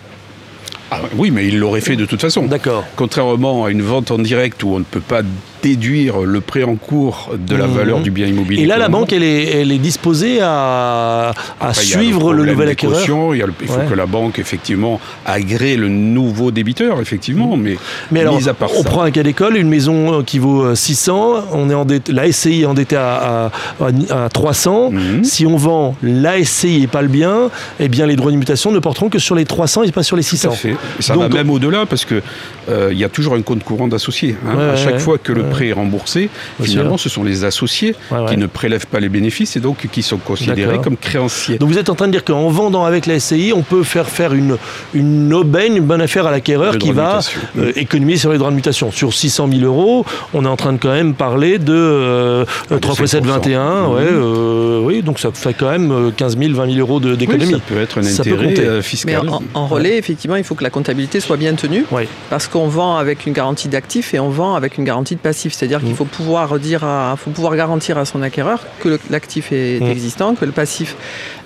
Ah, 0.90 1.00
oui, 1.14 1.31
mais 1.31 1.47
il 1.47 1.59
l'aurait 1.59 1.81
fait 1.81 1.97
de 1.97 2.05
toute 2.05 2.21
façon. 2.21 2.47
D'accord. 2.47 2.85
Contrairement 2.97 3.64
à 3.64 3.71
une 3.71 3.83
vente 3.83 4.11
en 4.11 4.19
direct 4.19 4.62
où 4.64 4.71
on 4.75 4.81
ne 4.81 4.85
peut 4.85 5.00
pas 5.00 5.23
déduire 5.62 6.21
le 6.21 6.40
prêt 6.40 6.62
en 6.62 6.76
cours 6.76 7.31
de 7.38 7.57
la 7.57 7.67
mhm. 7.67 7.75
valeur 7.75 8.00
du 8.00 8.11
bien 8.11 8.26
immobilier. 8.26 8.62
Et 8.62 8.67
là, 8.67 8.79
la 8.79 8.88
banque, 8.88 9.12
elle 9.12 9.23
est, 9.23 9.61
elle 9.61 9.73
est 9.73 9.79
disposée 9.79 10.38
à, 10.40 11.33
à 11.61 11.75
suivre 11.75 12.33
le, 12.33 12.45
nouvel 12.45 12.69
acquéreur. 12.69 13.00
Il, 13.35 13.45
il 13.61 13.67
faut 13.67 13.81
que 13.88 13.95
la 13.95 14.07
banque, 14.07 14.38
effectivement, 14.38 15.00
agrée 15.26 15.76
le 15.76 15.88
nouveau 15.88 16.50
débiteur, 16.50 17.00
effectivement. 17.00 17.57
Mais, 17.57 17.76
mais 18.11 18.21
alors, 18.21 18.38
on 18.76 18.83
prend 18.83 19.02
un 19.02 19.11
cas 19.11 19.23
d'école, 19.23 19.57
une 19.57 19.69
maison 19.69 20.23
qui 20.23 20.38
vaut 20.38 20.75
600, 20.75 21.37
euh, 21.37 21.40
on 21.52 21.71
est 21.71 21.75
endetté, 21.75 22.12
la 22.12 22.31
SCI 22.31 22.62
est 22.62 22.67
endettée 22.67 22.97
à, 22.97 23.50
à, 23.81 24.29
300. 24.29 24.90
Mhm. 24.90 25.25
Si 25.25 25.47
on 25.47 25.57
vend 25.57 25.97
la 26.02 26.43
SCI 26.43 26.83
et 26.83 26.87
pas 26.87 27.02
le 27.02 27.09
bien, 27.09 27.50
eh 27.79 27.88
bien, 27.88 28.07
les 28.07 28.17
droits 28.17 28.31
d'immutation 28.31 28.73
ne 28.73 28.79
porteront 28.79 29.09
que 29.09 29.19
sur 29.19 29.35
les 29.35 29.45
300 29.45 29.85
et 29.85 29.93
pas 29.93 30.02
sur 30.02 30.17
les 30.17 30.23
600. 30.23 30.50
Tout 30.50 30.55
fait. 30.55 30.76
ça 31.00 31.17
va 31.17 31.29
même 31.29 31.50
au-delà 31.50 31.87
parce 31.87 32.05
qu'il 32.05 32.23
euh, 32.69 32.88
il 32.93 32.99
y 32.99 33.05
a 33.05 33.09
toujours 33.09 33.35
un 33.35 33.43
compte 33.43 33.64
courant 33.64 33.88
d'associé. 33.88 34.37
Hein. 34.47 34.59
à 34.73 34.76
chaque 34.76 34.99
fois 34.99 35.19
que 35.19 35.33
le 35.33 35.45
prêt 35.50 35.69
est 35.69 35.73
remboursé, 35.73 36.30
finalement, 36.62 36.97
ce 36.97 37.09
sont 37.09 37.25
les 37.25 37.45
associés 37.45 37.95
qui 38.28 38.37
ne 38.37 38.47
prélèvent 38.47 38.87
pas 38.87 39.00
les 39.00 39.09
bénéfices 39.09 39.57
et 39.57 39.61
donc 39.61 39.87
qui 39.90 40.02
sont 40.02 40.19
considérés 40.19 40.78
comme 40.78 40.97
créanciers. 40.97 41.59
Donc 41.59 41.71
vous 41.71 41.78
êtes 41.78 41.90
en 41.90 41.95
train 41.95 42.07
de 42.07 42.12
dire 42.12 42.25
qu'en 42.25 42.49
vendant 42.49 42.85
avec 42.85 43.07
la 43.07 43.19
SCI, 43.19 43.52
on 43.54 43.62
peut 43.62 43.83
faire 43.83 44.09
faire 44.09 44.33
une, 44.33 44.57
une 44.95 45.33
aubaine, 45.35 45.76
une 45.76 45.85
bonne 45.85 46.00
affaire 46.00 46.26
à 46.26 46.30
l'acquéreur 46.30 46.78
qui 46.78 46.92
va 46.92 47.21
euh, 47.59 47.73
économiser 47.76 48.21
sur 48.21 48.33
les 48.33 48.38
droits 48.38 48.50
de 48.50 48.57
mutation. 48.57 48.90
Sur 48.90 49.12
600 49.12 49.49
000 49.52 49.62
euros, 49.64 50.04
on 50.35 50.45
est 50.45 50.49
en 50.49 50.57
train 50.57 50.73
de 50.73 50.78
quand 50.78 50.92
même 50.92 51.14
parler 51.14 51.59
de 51.59 52.45
3 52.69 52.95
x 52.95 53.07
7, 53.07 53.26
21. 53.26 53.87
Ouais, 53.88 54.02
euh, 54.02 54.80
oui, 54.83 55.02
donc 55.02 55.19
ça 55.19 55.30
fait 55.33 55.54
quand 55.54 55.71
même 55.71 56.12
15 56.16 56.38
000, 56.38 56.52
20 56.54 56.66
000 56.75 56.78
euros 56.78 57.00
d'économie. 57.00 57.52
ça 57.52 57.59
peut 57.59 57.80
être 57.80 57.99
un 57.99 58.07
intérêt 58.07 58.59
euh, 58.59 58.83
fiscal. 58.83 59.23
Mais 59.25 59.30
en, 59.54 59.66
relais, 59.66 59.99
effectivement, 59.99 60.37
il 60.37 60.45
faut 60.45 60.54
que 60.54 60.64
la 60.64 60.71
comptabilité 60.71 61.21
soit 61.21 61.37
bien 61.37 61.54
tenue. 61.54 61.85
Parce 62.28 62.49
qu'on 62.49 62.69
vend 62.69 62.97
avec 62.97 63.26
une 63.26 63.33
garantie 63.33 63.69
d'actif 63.69 64.14
et 64.14 64.21
on 64.21 64.30
vend 64.30 64.54
avec 64.54 64.78
une 64.78 64.85
garantie 64.85 65.14
de 65.14 65.21
passif. 65.40 65.54
C'est-à-dire 65.54 65.80
qu'il 65.80 65.92
mm. 65.92 65.97
faut 65.97 66.04
pouvoir 66.04 66.59
dire 66.59 66.85
faut 67.16 67.30
pouvoir 67.30 67.56
garantir 67.56 67.99
à 67.99 68.04
son 68.04 68.23
acquéreur 68.23 68.61
que 68.80 68.99
l'actif 69.11 69.52
est 69.52 69.80
mm. 69.80 69.90
existant, 69.90 70.35
que 70.35 70.44
le 70.44 70.52
passif 70.52 70.97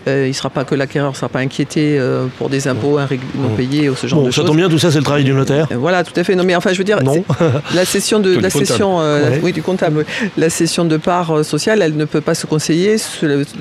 euh, 0.06 0.26
il 0.28 0.34
sera 0.34 0.50
pas 0.50 0.64
que 0.64 0.74
l'acquéreur 0.74 1.12
ne 1.12 1.16
sera 1.16 1.28
pas 1.28 1.38
inquiété 1.38 1.96
euh, 1.98 2.26
pour 2.36 2.50
des 2.50 2.68
impôts 2.68 2.98
non 3.00 3.48
payés 3.56 3.88
ou 3.88 3.94
ce 3.94 4.06
genre 4.06 4.22
de 4.22 4.30
choses. 4.30 4.44
Ça 4.44 4.46
tombe 4.46 4.58
bien, 4.58 4.68
tout 4.68 4.78
ça 4.78 4.90
c'est 4.90 4.98
le 4.98 5.04
travail 5.04 5.24
du 5.24 5.32
notaire. 5.32 5.66
Euh, 5.72 5.76
voilà, 5.76 6.04
tout 6.04 6.12
à 6.16 6.24
fait. 6.24 6.34
Non, 6.34 6.44
mais 6.44 6.54
enfin, 6.54 6.72
je 6.72 6.78
veux 6.78 6.84
dire, 6.84 6.98
la 7.74 7.84
session 7.84 8.20
de 8.20 8.34
la 8.40 8.50
session, 8.50 8.98
oui, 9.42 9.52
du 9.52 9.62
comptable, 9.62 10.04
la 10.36 10.50
session 10.50 10.84
de 10.84 10.96
part 10.96 11.44
sociale, 11.44 11.80
elle 11.82 11.96
ne 11.96 12.04
peut 12.04 12.20
pas 12.20 12.34
se 12.34 12.46
conseiller 12.46 12.96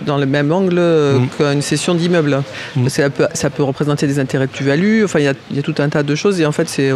dans 0.06 0.18
le 0.18 0.26
même 0.26 0.52
angle 0.52 0.80
mm. 0.80 1.28
qu'une 1.38 1.62
session 1.62 1.96
d'immeuble. 1.96 2.42
Mm. 2.76 2.90
Ça, 2.90 3.10
peut, 3.10 3.28
ça 3.34 3.50
peut 3.50 3.64
représenter 3.64 4.08
des 4.08 4.20
intérêts 4.20 4.48
de 4.48 4.52
plus-value. 4.52 5.04
Enfin, 5.06 5.20
il 5.20 5.24
y, 5.52 5.56
y, 5.56 5.60
a 5.60 5.62
tout 5.62 5.76
un 5.80 5.90
tas 5.90 6.04
de 6.04 6.16
choses 6.16 6.42
et 6.42 6.46
en 6.46 6.52
fait, 6.52 6.68
c'est 6.68 6.92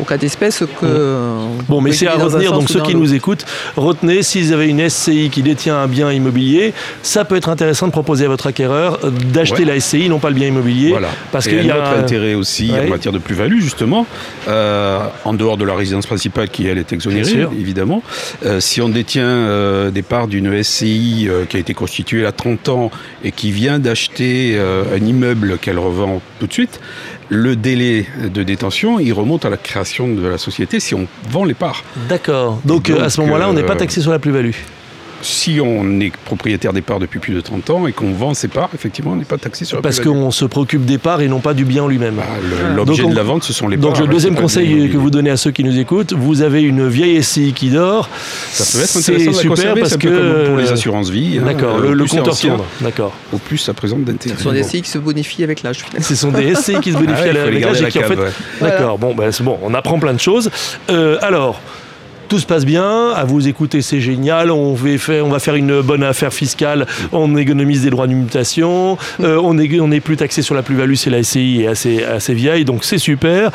au 0.00 0.04
cas 0.04 0.16
d'espèce 0.16 0.64
que. 0.80 1.20
Bon, 1.68 1.80
mais 1.80 1.92
c'est 1.92 2.06
à 2.06 2.14
retenir, 2.14 2.52
donc 2.52 2.68
ceux 2.68 2.82
qui 2.82 2.94
nous 2.94 3.14
écoutent, 3.14 3.44
retenez, 3.76 4.22
s'ils 4.22 4.52
avaient 4.52 4.68
une 4.68 4.88
SCI 4.88 5.30
qui 5.30 5.42
détient 5.42 5.76
un 5.76 5.86
bien 5.86 6.10
immobilier, 6.12 6.74
ça 7.02 7.24
peut 7.24 7.36
être 7.36 7.48
intéressant 7.48 7.86
de 7.86 7.92
proposer 7.92 8.24
à 8.26 8.28
votre 8.28 8.46
acquéreur 8.46 8.98
d'acheter 9.32 9.64
la 9.64 9.78
SCI, 9.80 10.08
non 10.08 10.18
pas 10.18 10.28
le 10.28 10.34
bien 10.34 10.48
immobilier. 10.48 10.90
Voilà. 10.90 11.08
Parce 11.32 11.46
qu'il 11.48 11.64
y 11.64 11.70
a 11.70 11.74
un 11.74 11.78
autre 11.78 11.98
intérêt 11.98 12.34
aussi 12.34 12.72
en 12.72 12.88
matière 12.88 13.12
de 13.12 13.18
plus-value, 13.18 13.60
justement, 13.60 14.06
euh, 14.48 14.98
en 15.24 15.34
dehors 15.34 15.56
de 15.56 15.64
la 15.64 15.74
résidence 15.74 16.06
principale 16.06 16.48
qui, 16.48 16.66
elle, 16.66 16.78
est 16.78 16.92
exonérée, 16.92 17.46
évidemment. 17.58 18.02
Euh, 18.44 18.60
si 18.60 18.80
on 18.80 18.88
détient 18.88 19.24
euh, 19.24 19.90
des 19.90 20.02
parts 20.02 20.28
d'une 20.28 20.62
SCI 20.62 21.28
qui 21.48 21.56
a 21.56 21.60
été 21.60 21.74
constituée 21.74 22.26
à 22.26 22.32
30 22.32 22.68
ans 22.68 22.90
et 23.22 23.32
qui 23.32 23.50
vient 23.50 23.78
d'acheter 23.78 24.58
un 24.58 25.04
immeuble 25.04 25.58
qu'elle 25.58 25.78
revend 25.78 26.20
tout 26.40 26.46
de 26.46 26.52
suite, 26.52 26.80
le 27.28 27.56
délai 27.56 28.06
de 28.22 28.42
détention, 28.42 28.98
il 28.98 29.12
remonte 29.12 29.44
à 29.44 29.50
la 29.50 29.56
création 29.56 30.08
de 30.08 30.26
la 30.26 30.38
société 30.38 30.80
si 30.80 30.94
on 30.94 31.06
vend 31.30 31.44
les 31.44 31.54
parts. 31.54 31.84
D'accord. 32.08 32.60
Donc, 32.64 32.90
à 32.90 33.10
ce 33.10 33.20
moment-là, 33.20 33.48
on 33.48 33.52
n'est 33.52 33.62
pas 33.62 33.76
taxé 33.76 34.00
sur 34.00 34.10
la 34.10 34.18
plus-value 34.18 34.52
si 35.24 35.58
on 35.60 36.00
est 36.00 36.12
propriétaire 36.24 36.72
des 36.72 36.82
parts 36.82 36.98
depuis 36.98 37.18
plus 37.18 37.34
de 37.34 37.40
30 37.40 37.70
ans 37.70 37.86
et 37.86 37.92
qu'on 37.92 38.12
vend 38.12 38.34
ses 38.34 38.48
parts, 38.48 38.70
effectivement, 38.74 39.12
on 39.12 39.16
n'est 39.16 39.24
pas 39.24 39.38
taxé 39.38 39.64
sur 39.64 39.78
la 39.78 39.82
Parce 39.82 40.00
qu'on 40.00 40.30
se 40.30 40.44
préoccupe 40.44 40.84
des 40.84 40.98
parts 40.98 41.20
et 41.22 41.28
non 41.28 41.40
pas 41.40 41.54
du 41.54 41.64
bien 41.64 41.84
en 41.84 41.88
lui-même. 41.88 42.16
Bah, 42.16 42.24
l'objet 42.74 43.06
de 43.06 43.14
la 43.14 43.22
vente, 43.22 43.42
ce 43.42 43.52
sont 43.52 43.68
les 43.68 43.76
parts. 43.76 43.92
Donc 43.92 44.00
le 44.00 44.06
deuxième 44.06 44.34
conseil 44.34 44.90
que 44.90 44.96
vous 44.96 45.10
donnez 45.10 45.30
à 45.30 45.36
ceux 45.36 45.50
qui 45.50 45.64
nous 45.64 45.78
écoutent, 45.78 46.12
vous 46.12 46.42
avez 46.42 46.62
une 46.62 46.88
vieille 46.88 47.22
SCI 47.22 47.52
qui 47.54 47.70
dort. 47.70 48.08
Ça 48.52 48.64
peut 48.64 48.84
être 48.84 48.96
intéressant 48.96 49.30
de 49.30 49.36
super 49.36 49.74
parce 49.74 49.96
que 49.96 50.46
pour 50.46 50.56
les 50.56 50.70
assurances 50.70 51.10
vie. 51.10 51.38
Hein. 51.38 51.46
D'accord, 51.46 51.78
le, 51.78 52.04
compteur 52.04 52.38
tourne. 52.38 52.62
D'accord. 52.80 53.12
Au 53.32 53.38
plus 53.38 53.58
ça 53.58 53.74
présente 53.74 54.04
d'intérêt. 54.04 54.36
Ce 54.36 54.42
sont 54.42 54.52
des 54.52 54.62
SCI 54.62 54.82
qui 54.82 54.90
se 54.90 54.98
bonifient 54.98 55.44
avec 55.44 55.62
l'âge. 55.62 55.84
Ce 56.00 56.14
sont 56.14 56.32
des 56.32 56.54
SCI 56.54 56.80
qui 56.80 56.92
se 56.92 56.98
bonifient 56.98 57.30
ah 57.36 57.42
avec 57.42 57.64
l'âge 57.64 57.82
et 57.82 57.88
qui 57.88 57.98
en 57.98 58.02
fait. 58.02 58.18
D'accord. 58.60 58.98
Bon, 58.98 59.14
ben, 59.14 59.30
bon, 59.40 59.58
on 59.62 59.74
apprend 59.74 59.98
plein 59.98 60.12
de 60.12 60.20
choses. 60.20 60.50
Euh, 60.90 61.18
alors 61.22 61.60
tout 62.28 62.38
se 62.38 62.46
passe 62.46 62.64
bien, 62.64 63.10
à 63.10 63.24
vous 63.24 63.48
écouter 63.48 63.82
c'est 63.82 64.00
génial, 64.00 64.50
on, 64.50 64.76
faire, 64.76 65.26
on 65.26 65.30
va 65.30 65.38
faire 65.38 65.54
une 65.54 65.80
bonne 65.80 66.02
affaire 66.02 66.32
fiscale, 66.32 66.86
on 67.12 67.36
économise 67.36 67.82
des 67.82 67.90
droits 67.90 68.06
de 68.06 68.14
mutation, 68.14 68.98
euh, 69.20 69.38
on 69.40 69.54
n'est 69.54 70.00
plus 70.00 70.16
taxé 70.16 70.42
sur 70.42 70.54
la 70.54 70.62
plus-value, 70.62 70.94
c'est 70.94 71.10
la 71.10 71.22
SCI 71.22 71.62
est 71.62 71.66
assez, 71.66 72.04
assez 72.04 72.34
vieille, 72.34 72.64
donc 72.64 72.84
c'est 72.84 72.98
super. 72.98 73.50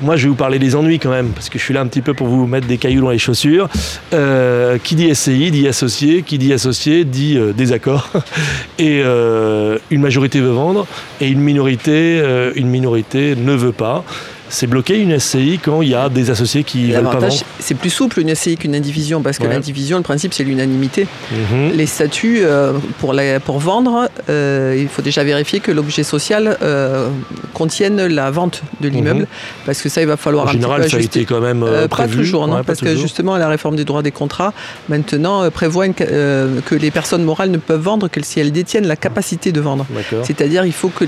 Moi, 0.00 0.14
je 0.14 0.24
vais 0.24 0.28
vous 0.28 0.36
parler 0.36 0.60
des 0.60 0.76
ennuis 0.76 1.00
quand 1.00 1.10
même, 1.10 1.30
parce 1.30 1.48
que 1.48 1.58
je 1.58 1.64
suis 1.64 1.74
là 1.74 1.80
un 1.80 1.86
petit 1.88 2.02
peu 2.02 2.14
pour 2.14 2.28
vous 2.28 2.46
mettre 2.46 2.68
des 2.68 2.78
cailloux 2.78 3.00
dans 3.00 3.10
les 3.10 3.18
chaussures. 3.18 3.68
Euh, 4.12 4.78
qui 4.78 4.94
dit 4.94 5.12
SCI 5.12 5.50
dit 5.50 5.66
associé, 5.66 6.22
qui 6.22 6.38
dit 6.38 6.52
associé 6.52 7.04
dit 7.04 7.36
euh, 7.36 7.52
désaccord. 7.52 8.08
Et 8.78 9.00
une 9.00 10.00
majorité 10.00 10.40
veut 10.40 10.50
vendre, 10.50 10.86
et 11.20 11.26
une 11.26 11.40
minorité, 11.40 12.22
une 12.54 12.68
minorité 12.68 13.34
ne 13.34 13.52
veut 13.52 13.72
pas 13.72 14.04
c'est 14.50 14.66
bloqué 14.66 14.98
une 14.98 15.18
SCI 15.18 15.60
quand 15.62 15.82
il 15.82 15.88
y 15.88 15.94
a 15.94 16.08
des 16.08 16.30
associés 16.30 16.64
qui 16.64 16.92
veulent 16.92 17.04
pas 17.04 17.18
vendre 17.18 17.34
C'est 17.60 17.74
plus 17.74 17.90
souple 17.90 18.20
une 18.20 18.34
SCI 18.34 18.56
qu'une 18.56 18.74
indivision 18.74 19.22
parce 19.22 19.38
que 19.38 19.46
l'indivision, 19.46 19.98
le 19.98 20.02
principe, 20.02 20.34
c'est 20.34 20.44
l'unanimité. 20.44 21.06
Mhm. 21.32 21.72
Les 21.74 21.86
statuts, 21.86 22.40
euh, 22.42 22.72
pour, 22.98 23.14
pour 23.44 23.58
vendre, 23.58 24.08
euh, 24.28 24.76
il 24.78 24.88
faut 24.88 25.02
déjà 25.02 25.24
vérifier 25.24 25.60
que 25.60 25.72
l'objet 25.72 26.02
social 26.02 26.56
euh, 26.62 27.08
contienne 27.54 28.06
la 28.06 28.30
vente 28.30 28.62
de 28.80 28.88
l'immeuble 28.88 29.20
mhm. 29.20 29.26
parce 29.66 29.82
que 29.82 29.88
ça, 29.88 30.00
il 30.00 30.06
va 30.06 30.16
falloir 30.16 30.46
en 30.46 30.52
général, 30.52 30.88
ça 30.88 30.96
a 30.96 31.00
été 31.00 31.24
quand 31.24 31.40
même 31.40 31.60
prévu. 31.60 31.88
Pas 31.88 32.08
toujours, 32.08 32.46
non, 32.46 32.64
parce 32.64 32.80
que 32.80 32.96
justement, 32.96 33.36
la 33.36 33.48
réforme 33.48 33.76
des 33.76 33.84
droits 33.84 34.02
des 34.02 34.12
contrats, 34.12 34.52
maintenant, 34.88 35.50
prévoit 35.50 35.88
que 35.88 36.74
les 36.74 36.90
personnes 36.90 37.24
morales 37.24 37.50
ne 37.50 37.58
peuvent 37.58 37.80
vendre 37.80 38.08
que 38.08 38.22
si 38.22 38.40
elles 38.40 38.52
détiennent 38.52 38.86
la 38.86 38.96
capacité 38.96 39.52
de 39.52 39.60
vendre. 39.60 39.86
C'est-à-dire, 40.22 40.64
il 40.64 40.72
faut 40.72 40.88
que 40.88 41.04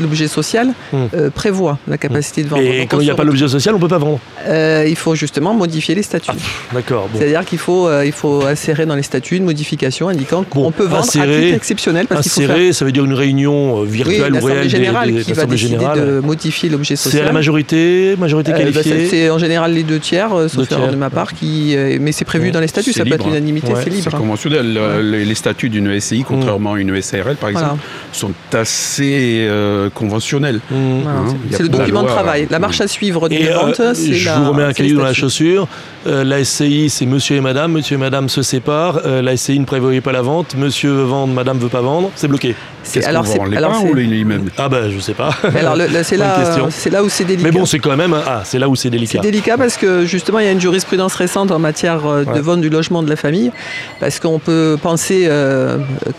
l'objet 0.00 0.28
social 0.28 0.72
hmm. 0.92 1.30
prévoit 1.34 1.78
la 1.86 1.98
capacité 1.98 2.42
de 2.42 2.48
vendre. 2.48 2.62
Et 2.62 2.77
quand 2.86 3.00
il 3.00 3.04
n'y 3.04 3.10
a 3.10 3.14
pas 3.14 3.24
l'objet 3.24 3.48
social, 3.48 3.74
on 3.74 3.78
ne 3.78 3.82
peut 3.82 3.88
pas 3.88 3.98
vendre 3.98 4.18
euh, 4.46 4.84
Il 4.88 4.96
faut 4.96 5.14
justement 5.14 5.54
modifier 5.54 5.94
les 5.94 6.02
statuts. 6.02 6.30
Ah, 6.32 6.74
d'accord. 6.74 7.08
C'est-à-dire 7.14 7.44
qu'il 7.44 7.58
faut, 7.58 7.88
euh, 7.88 8.04
il 8.04 8.12
faut 8.12 8.44
insérer 8.44 8.86
dans 8.86 8.94
les 8.94 9.02
statuts 9.02 9.36
une 9.36 9.44
modification 9.44 10.08
indiquant 10.08 10.44
qu'on 10.44 10.70
peut 10.70 10.84
vendre 10.84 11.04
à 11.04 11.08
titre 11.08 11.54
exceptionnel. 11.54 12.06
Parce 12.06 12.26
insérer, 12.26 12.72
ça 12.72 12.84
veut 12.84 12.92
dire 12.92 13.04
une 13.04 13.14
réunion 13.14 13.82
euh, 13.82 13.84
virtuelle 13.84 14.34
ou 14.34 14.44
réelle 14.44 14.68
générale 14.68 15.22
qui 15.22 15.32
va 15.32 15.46
décider 15.46 15.76
de 15.76 16.20
modifier 16.20 16.68
l'objet 16.68 16.96
social. 16.96 17.12
C'est 17.12 17.24
à 17.24 17.26
la 17.26 17.32
majorité, 17.32 18.16
majorité 18.18 18.52
bah, 18.52 18.58
qualifiée 18.58 19.06
C'est 19.06 19.30
en 19.30 19.38
général 19.38 19.72
les 19.72 19.82
deux 19.82 19.98
tiers, 19.98 20.30
sauf 20.48 20.68
de 20.68 20.96
ma 20.96 21.10
part, 21.10 21.32
qui, 21.32 21.76
mais 22.00 22.12
c'est 22.12 22.24
prévu 22.24 22.50
dans 22.50 22.60
les 22.60 22.68
statuts, 22.68 22.92
ça 22.92 23.04
peut 23.04 23.14
être 23.14 23.26
l'unanimité, 23.26 23.72
c'est 23.82 23.90
libre. 23.90 24.10
C'est 24.10 24.16
conventionnel. 24.16 24.78
Les 25.02 25.34
statuts 25.34 25.70
d'une 25.70 25.98
SCI, 26.00 26.24
contrairement 26.26 26.74
à 26.74 26.80
une 26.80 27.00
SARL 27.00 27.36
par 27.36 27.50
exemple, 27.50 27.82
sont 28.12 28.32
assez 28.52 29.48
conventionnels. 29.94 30.60
Hein, 30.72 31.34
c'est 31.50 31.62
le 31.62 31.68
document 31.68 32.02
de 32.02 32.08
travail 32.08 32.46
à 32.80 32.88
suivre 32.88 33.28
des 33.28 33.48
ventes. 33.48 33.80
Euh, 33.80 33.94
je 33.94 34.30
vous 34.30 34.50
remets 34.50 34.64
un 34.64 34.72
caillou 34.72 34.98
dans 34.98 35.04
la 35.04 35.12
chaussure. 35.12 35.68
Euh, 36.06 36.24
la 36.24 36.44
SCI, 36.44 36.90
c'est 36.90 37.06
monsieur 37.06 37.36
et 37.36 37.40
madame. 37.40 37.72
Monsieur 37.72 37.94
et 37.94 37.98
madame 37.98 38.28
se 38.28 38.42
séparent. 38.42 39.00
Euh, 39.04 39.22
la 39.22 39.36
SCI 39.36 39.58
ne 39.58 39.64
prévoyait 39.64 40.00
pas 40.00 40.12
la 40.12 40.22
vente. 40.22 40.54
Monsieur 40.56 40.90
veut 40.90 41.04
vendre, 41.04 41.32
madame 41.32 41.58
veut 41.58 41.68
pas 41.68 41.80
vendre. 41.80 42.10
C'est 42.14 42.28
bloqué. 42.28 42.54
C'est 42.88 43.04
alors 43.04 43.26
c'est 43.26 43.38
les 43.46 43.56
alors 43.56 43.84
ou 43.84 43.94
l'immeuble 43.94 44.50
Ah 44.56 44.68
ben 44.68 44.90
je 44.90 44.98
sais 44.98 45.14
pas. 45.14 45.30
Alors 45.58 45.76
c'est 46.02 46.16
là, 46.16 46.68
c'est 46.70 46.90
là 46.90 47.02
où 47.02 47.08
c'est 47.08 47.24
délicat. 47.24 47.48
Mais 47.48 47.56
bon 47.56 47.66
c'est 47.66 47.78
quand 47.78 47.96
même 47.96 48.16
ah 48.26 48.42
c'est 48.44 48.58
là 48.58 48.68
où 48.68 48.76
c'est 48.76 48.90
délicat. 48.90 49.20
C'est 49.22 49.30
délicat 49.30 49.56
parce 49.58 49.76
que 49.76 50.04
justement 50.04 50.38
il 50.38 50.46
y 50.46 50.48
a 50.48 50.52
une 50.52 50.60
jurisprudence 50.60 51.14
récente 51.14 51.50
en 51.50 51.58
matière 51.58 52.00
de 52.02 52.40
vente 52.40 52.60
du 52.60 52.70
logement 52.70 53.02
de 53.02 53.10
la 53.10 53.16
famille 53.16 53.52
parce 54.00 54.18
qu'on 54.20 54.38
peut 54.38 54.78
penser 54.80 55.28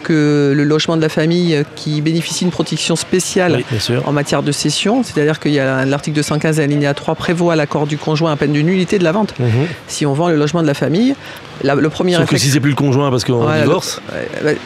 que 0.03 0.53
le 0.55 0.63
logement 0.63 0.97
de 0.97 1.01
la 1.01 1.09
famille 1.09 1.63
qui 1.75 2.01
bénéficie 2.01 2.43
d'une 2.45 2.51
protection 2.51 2.95
spéciale 2.95 3.63
en 4.05 4.11
matière 4.11 4.43
de 4.43 4.51
cession, 4.51 5.03
c'est-à-dire 5.03 5.39
qu'il 5.39 5.51
y 5.51 5.59
a 5.59 5.85
l'article 5.85 6.15
215 6.17 6.59
alinéa 6.59 6.93
3 6.93 7.15
prévoit 7.15 7.55
l'accord 7.55 7.87
du 7.87 7.97
conjoint 7.97 8.31
à 8.31 8.35
peine 8.35 8.51
d'une 8.51 8.67
nullité 8.67 8.99
de 8.99 9.03
la 9.03 9.11
vente. 9.11 9.33
Mhm. 9.39 9.67
Si 9.87 10.05
on 10.05 10.13
vend 10.13 10.29
le 10.29 10.35
logement 10.35 10.61
de 10.61 10.67
la 10.67 10.73
famille, 10.73 11.15
le 11.63 11.89
premier 11.89 12.15
Sauf 12.15 12.29
que 12.29 12.37
si 12.37 12.49
c'est 12.49 12.59
plus 12.59 12.71
le 12.71 12.75
conjoint 12.75 13.09
parce 13.09 13.23
qu'on 13.23 13.51
divorce 13.53 14.01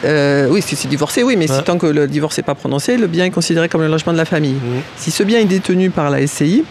euh, 0.04 0.48
Oui, 0.50 0.62
si 0.62 0.76
c'est 0.76 0.88
divorcé, 0.88 1.22
oui, 1.22 1.36
mais 1.36 1.46
si 1.46 1.62
tant 1.64 1.78
que 1.78 1.86
le 1.86 2.06
divorce 2.06 2.36
n'est 2.38 2.44
pas 2.44 2.54
prononcé, 2.54 2.96
le 2.96 3.06
bien 3.06 3.24
est 3.24 3.30
considéré 3.30 3.68
comme 3.68 3.82
le 3.82 3.88
logement 3.88 4.12
de 4.12 4.18
la 4.18 4.24
famille. 4.24 4.54
Mhm. 4.54 4.82
Si 4.96 5.10
ce 5.10 5.22
bien 5.22 5.40
est 5.40 5.44
détenu 5.44 5.90
par 5.90 6.10
la 6.10 6.26
SCI, 6.26 6.64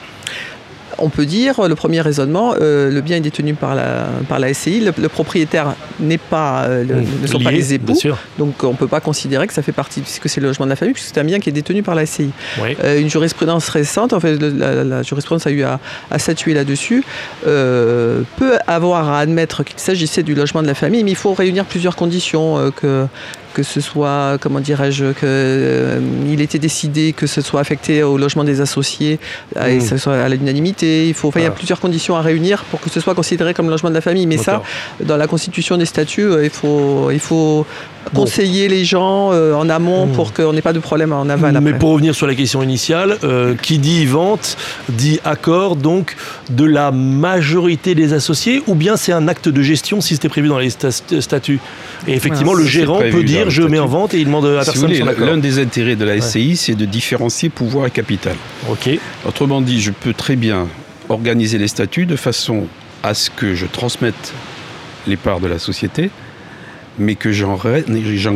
on 0.97 1.09
peut 1.09 1.25
dire, 1.25 1.67
le 1.67 1.75
premier 1.75 2.01
raisonnement, 2.01 2.53
euh, 2.59 2.89
le 2.89 3.01
bien 3.01 3.17
est 3.17 3.21
détenu 3.21 3.53
par 3.53 3.75
la, 3.75 4.07
par 4.27 4.39
la 4.39 4.53
SCI, 4.53 4.81
le, 4.81 5.09
propriétaire 5.09 5.75
n'est 5.99 6.17
pas, 6.17 6.63
euh, 6.63 7.03
ne 7.21 7.27
sont 7.27 7.39
pas 7.39 7.51
les 7.51 7.73
époux, 7.73 7.97
donc 8.37 8.63
on 8.63 8.71
ne 8.71 8.75
peut 8.75 8.87
pas 8.87 8.99
considérer 8.99 9.47
que 9.47 9.53
ça 9.53 9.61
fait 9.61 9.71
partie, 9.71 10.01
puisque 10.01 10.29
c'est 10.29 10.41
le 10.41 10.47
logement 10.47 10.65
de 10.65 10.69
la 10.69 10.75
famille, 10.75 10.93
puisque 10.93 11.13
c'est 11.13 11.19
un 11.19 11.23
bien 11.23 11.39
qui 11.39 11.49
est 11.49 11.53
détenu 11.53 11.83
par 11.83 11.95
la 11.95 12.05
SCI. 12.05 12.31
Euh, 12.83 12.99
une 12.99 13.09
jurisprudence 13.09 13.69
récente, 13.69 14.13
en 14.13 14.19
fait, 14.19 14.35
la, 14.35 15.03
jurisprudence 15.03 15.47
a 15.47 15.51
eu 15.51 15.63
à, 15.63 15.79
statuer 16.17 16.53
là-dessus, 16.53 17.03
peut 17.43 18.57
avoir 18.67 19.09
à 19.09 19.19
admettre 19.19 19.63
qu'il 19.63 19.79
s'agissait 19.79 20.23
du 20.23 20.35
logement 20.35 20.61
de 20.61 20.67
la 20.67 20.75
famille, 20.75 21.03
mais 21.03 21.11
il 21.11 21.17
faut 21.17 21.33
réunir 21.33 21.65
plusieurs 21.65 21.95
conditions, 21.95 22.71
que 22.75 23.07
que 23.53 23.63
ce 23.63 23.81
soit, 23.81 24.37
comment 24.41 24.59
dirais-je, 24.59 25.05
qu'il 25.13 25.23
euh, 25.23 26.37
était 26.37 26.59
décidé 26.59 27.13
que 27.13 27.27
ce 27.27 27.41
soit 27.41 27.61
affecté 27.61 28.03
au 28.03 28.17
logement 28.17 28.43
des 28.43 28.61
associés 28.61 29.19
et 29.55 29.77
que 29.77 29.83
ce 29.83 29.97
soit 29.97 30.15
à 30.15 30.29
l'unanimité. 30.29 31.07
Il 31.07 31.13
faut, 31.13 31.31
il 31.35 31.41
y 31.41 31.45
a 31.45 31.49
ah. 31.49 31.51
plusieurs 31.51 31.79
conditions 31.79 32.15
à 32.15 32.21
réunir 32.21 32.63
pour 32.65 32.81
que 32.81 32.89
ce 32.89 32.99
soit 32.99 33.15
considéré 33.15 33.53
comme 33.53 33.69
logement 33.69 33.89
de 33.89 33.95
la 33.95 34.01
famille. 34.01 34.27
Mais 34.27 34.37
ça, 34.37 34.63
dans 35.03 35.17
la 35.17 35.27
constitution 35.27 35.77
des 35.77 35.85
statuts, 35.85 36.31
il 36.43 36.49
faut, 36.49 37.11
il 37.11 37.19
faut 37.19 37.65
conseiller 38.13 38.67
les 38.67 38.85
gens 38.85 39.31
euh, 39.31 39.53
en 39.53 39.69
amont 39.69 40.07
pour 40.07 40.29
hmm. 40.29 40.33
qu'on 40.33 40.53
n'ait 40.53 40.61
pas 40.61 40.73
de 40.73 40.79
problème 40.79 41.13
en 41.13 41.29
aval. 41.29 41.59
Mais 41.61 41.73
pour 41.73 41.91
revenir 41.91 42.15
sur 42.15 42.27
la 42.27 42.35
question 42.35 42.61
initiale, 42.61 43.17
euh, 43.23 43.55
qui 43.55 43.79
dit 43.79 44.05
vente 44.05 44.57
dit 44.89 45.19
accord 45.23 45.75
donc 45.75 46.15
de 46.49 46.65
la 46.65 46.91
majorité 46.91 47.95
des 47.95 48.13
associés 48.13 48.61
ou 48.67 48.75
bien 48.75 48.97
c'est 48.97 49.13
un 49.13 49.27
acte 49.27 49.49
de 49.49 49.61
gestion 49.61 50.01
si 50.01 50.15
c'était 50.15 50.29
prévu 50.29 50.47
dans 50.47 50.59
les 50.59 50.69
statuts? 50.69 51.59
Et 52.07 52.13
effectivement, 52.13 52.53
le 52.53 52.65
gérant 52.65 52.99
peut 52.99 53.23
dire 53.23 53.49
je 53.49 53.63
mets 53.63 53.79
en 53.79 53.87
vente 53.87 54.13
et 54.13 54.19
il 54.19 54.25
demande 54.25 54.45
à 54.45 54.63
personne 54.63 54.91
L'un 54.91 55.37
des 55.37 55.59
intérêts 55.59 55.95
de 55.95 56.05
la 56.05 56.19
SCI, 56.19 56.55
c'est 56.55 56.75
de 56.75 56.85
différencier 56.85 57.49
pouvoir 57.49 57.87
et 57.87 57.91
capital. 57.91 58.35
Ok. 58.69 58.89
Autrement 59.27 59.61
dit, 59.61 59.81
je 59.81 59.91
peux 59.91 60.13
très 60.13 60.35
bien 60.35 60.67
organiser 61.09 61.57
les 61.57 61.67
statuts 61.67 62.05
de 62.05 62.15
façon 62.15 62.67
à 63.03 63.13
ce 63.13 63.29
que 63.29 63.55
je 63.55 63.65
transmette 63.65 64.33
les 65.07 65.17
parts 65.17 65.39
de 65.39 65.47
la 65.47 65.59
société 65.59 66.09
mais 66.99 67.15
que 67.15 67.31
j'en 67.31 67.57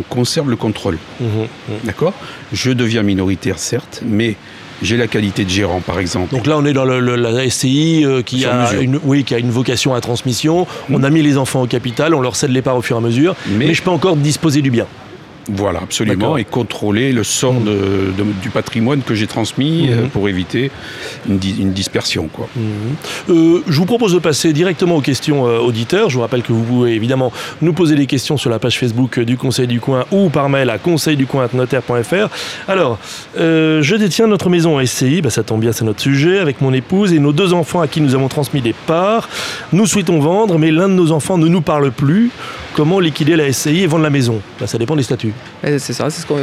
conserve 0.01 0.49
le 0.49 0.55
contrôle. 0.55 0.97
Mmh, 1.19 1.25
mmh. 1.25 1.73
D'accord? 1.83 2.13
Je 2.53 2.71
deviens 2.71 3.03
minoritaire, 3.03 3.59
certes, 3.59 4.01
mais 4.05 4.35
j'ai 4.81 4.97
la 4.97 5.07
qualité 5.07 5.43
de 5.43 5.49
gérant, 5.49 5.81
par 5.81 5.99
exemple. 5.99 6.33
Donc 6.33 6.47
là, 6.47 6.57
on 6.57 6.65
est 6.65 6.73
dans 6.73 6.85
la 6.85 7.49
SCI 7.49 8.05
euh, 8.05 8.21
qui, 8.21 8.45
a 8.45 8.73
une, 8.79 8.99
oui, 9.03 9.23
qui 9.23 9.35
a 9.35 9.39
une 9.39 9.51
vocation 9.51 9.93
à 9.93 10.01
transmission. 10.01 10.67
Mmh. 10.89 10.95
On 10.95 11.03
a 11.03 11.09
mis 11.09 11.21
les 11.21 11.37
enfants 11.37 11.61
au 11.61 11.67
capital, 11.67 12.13
on 12.13 12.21
leur 12.21 12.35
cède 12.35 12.51
les 12.51 12.61
parts 12.61 12.77
au 12.77 12.81
fur 12.81 12.95
et 12.95 12.99
à 12.99 13.01
mesure, 13.01 13.35
mais, 13.47 13.67
mais 13.67 13.73
je 13.73 13.81
peux 13.81 13.91
encore 13.91 14.15
disposer 14.15 14.61
du 14.61 14.71
bien. 14.71 14.85
Voilà, 15.49 15.79
absolument, 15.79 16.37
et 16.37 16.43
contrôler 16.43 17.11
le 17.11 17.23
sort 17.23 17.53
mmh. 17.53 18.33
du 18.41 18.49
patrimoine 18.49 19.01
que 19.01 19.15
j'ai 19.15 19.27
transmis 19.27 19.89
euh, 19.89 20.05
mmh. 20.05 20.09
pour 20.09 20.27
éviter 20.27 20.71
une, 21.27 21.37
dispersion. 21.37 22.27
Quoi. 22.31 22.49
Mmh. 22.55 22.61
Euh, 23.29 23.63
je 23.67 23.77
vous 23.77 23.85
propose 23.85 24.13
de 24.13 24.19
passer 24.19 24.51
directement 24.51 24.95
aux 24.97 25.01
questions 25.01 25.47
euh, 25.47 25.59
auditeurs. 25.59 26.09
Je 26.09 26.15
vous 26.15 26.21
rappelle 26.21 26.43
que 26.43 26.51
vous 26.51 26.63
pouvez 26.63 26.93
évidemment 26.93 27.31
nous 27.61 27.73
poser 27.73 27.95
des 27.95 28.07
questions 28.07 28.37
sur 28.37 28.49
la 28.49 28.59
page 28.59 28.77
Facebook 28.77 29.19
du 29.19 29.37
Conseil 29.37 29.67
du 29.67 29.79
Coin 29.79 30.05
ou 30.11 30.29
par 30.29 30.49
mail 30.49 30.69
à 30.69 30.77
conseilducoin.notaire.fr. 30.77 32.29
Alors, 32.67 32.99
je 33.35 33.95
détiens 33.95 34.27
notre 34.27 34.49
maison 34.49 34.83
SCI, 34.85 35.21
bah, 35.21 35.29
ça 35.29 35.43
tombe 35.43 35.61
bien, 35.61 35.71
c'est 35.71 35.85
notre 35.85 36.01
sujet, 36.01 36.39
avec 36.39 36.61
mon 36.61 36.73
épouse 36.73 37.13
et 37.13 37.19
nos 37.19 37.33
deux 37.33 37.53
enfants 37.53 37.81
à 37.81 37.87
qui 37.87 38.01
nous 38.01 38.15
avons 38.15 38.27
transmis 38.27 38.61
des 38.61 38.73
parts. 38.73 39.29
Nous 39.71 39.85
souhaitons 39.85 40.19
vendre, 40.19 40.57
mais 40.57 40.71
l'un 40.71 40.89
de 40.89 40.93
nos 40.93 41.11
enfants 41.11 41.37
ne 41.37 41.47
nous 41.47 41.61
parle 41.61 41.91
plus. 41.91 42.31
Comment 42.77 42.99
liquider 42.99 43.35
la 43.35 43.51
SCI 43.51 43.81
et 43.81 43.87
vendre 43.87 44.03
la 44.03 44.11
maison 44.11 44.39
bah, 44.59 44.67
Ça 44.67 44.77
dépend 44.77 44.95
des 44.95 45.01
statuts. 45.01 45.33
C'est 45.63 45.93
ça, 45.93 46.11
c'est 46.11 46.21
ce 46.21 46.27
qu'on 46.27 46.35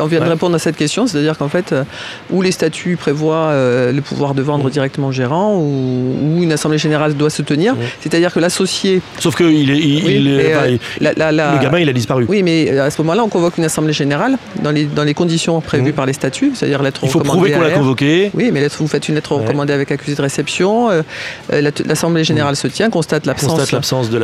on 0.00 0.06
vient 0.06 0.18
de 0.18 0.28
répondre 0.28 0.56
à 0.56 0.58
cette 0.58 0.74
question, 0.74 1.06
c'est-à-dire 1.06 1.38
qu'en 1.38 1.48
fait, 1.48 1.70
euh, 1.70 1.84
où 2.32 2.42
les 2.42 2.50
statuts 2.50 2.96
prévoient 2.96 3.50
euh, 3.50 3.92
le 3.92 4.00
pouvoir 4.00 4.34
de 4.34 4.42
vendre 4.42 4.66
mmh. 4.66 4.70
directement 4.70 5.06
au 5.06 5.12
gérant, 5.12 5.56
ou, 5.56 6.42
une 6.42 6.50
assemblée 6.50 6.78
générale 6.78 7.14
doit 7.14 7.30
se 7.30 7.42
tenir, 7.42 7.76
mmh. 7.76 7.78
c'est-à-dire 8.00 8.34
que 8.34 8.40
l'associé. 8.40 9.02
Sauf 9.20 9.36
que 9.36 9.44
il 9.44 9.70
est, 9.70 10.52
euh, 10.52 10.78
le 11.00 11.62
gamin, 11.62 11.78
il 11.78 11.88
a 11.88 11.92
disparu. 11.92 12.26
Oui, 12.28 12.42
mais 12.42 12.76
à 12.80 12.90
ce 12.90 13.00
moment-là, 13.02 13.22
on 13.22 13.28
convoque 13.28 13.56
une 13.56 13.64
assemblée 13.64 13.92
générale 13.92 14.38
dans 14.64 14.72
les, 14.72 14.86
dans 14.86 15.04
les 15.04 15.14
conditions 15.14 15.60
prévues 15.60 15.92
mmh. 15.92 15.94
par 15.94 16.06
les 16.06 16.12
statuts, 16.12 16.54
c'est-à-dire 16.56 16.82
lettre 16.82 17.02
Il 17.04 17.08
faut 17.08 17.20
prouver 17.20 17.52
qu'on 17.52 17.60
l'a 17.60 17.70
convoqué. 17.70 18.32
Oui, 18.34 18.50
mais 18.52 18.66
vous 18.66 18.88
faites 18.88 19.08
une 19.08 19.14
lettre 19.14 19.36
recommandée 19.36 19.72
avec 19.72 19.92
accusé 19.92 20.16
de 20.16 20.22
réception. 20.22 20.88
L'assemblée 21.52 22.24
générale 22.24 22.56
se 22.56 22.66
tient, 22.66 22.90
constate 22.90 23.26
l'absence 23.26 24.10
de 24.10 24.18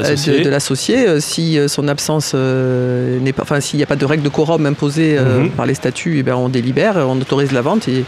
l'associé. 0.51 1.07
Si 1.29 1.59
son 1.69 1.89
absence 1.89 2.35
n'est 2.35 3.33
pas, 3.33 3.43
enfin, 3.43 3.61
s'il 3.61 3.77
n'y 3.79 3.83
a 3.83 3.87
pas 3.87 3.97
de 3.97 4.05
règles 4.05 4.23
de 4.23 4.29
quorum 4.29 4.67
imposées 4.67 5.17
euh, 5.19 5.41
mhm. 5.41 5.51
par 5.51 5.67
les 5.67 5.75
statuts, 5.75 6.17
et 6.17 6.19
eh 6.21 6.23
ben, 6.23 6.35
on 6.35 6.49
délibère, 6.49 6.97
on 6.97 7.21
autorise 7.21 7.53
la 7.53 7.63
vente 7.63 7.89
et, 7.89 8.05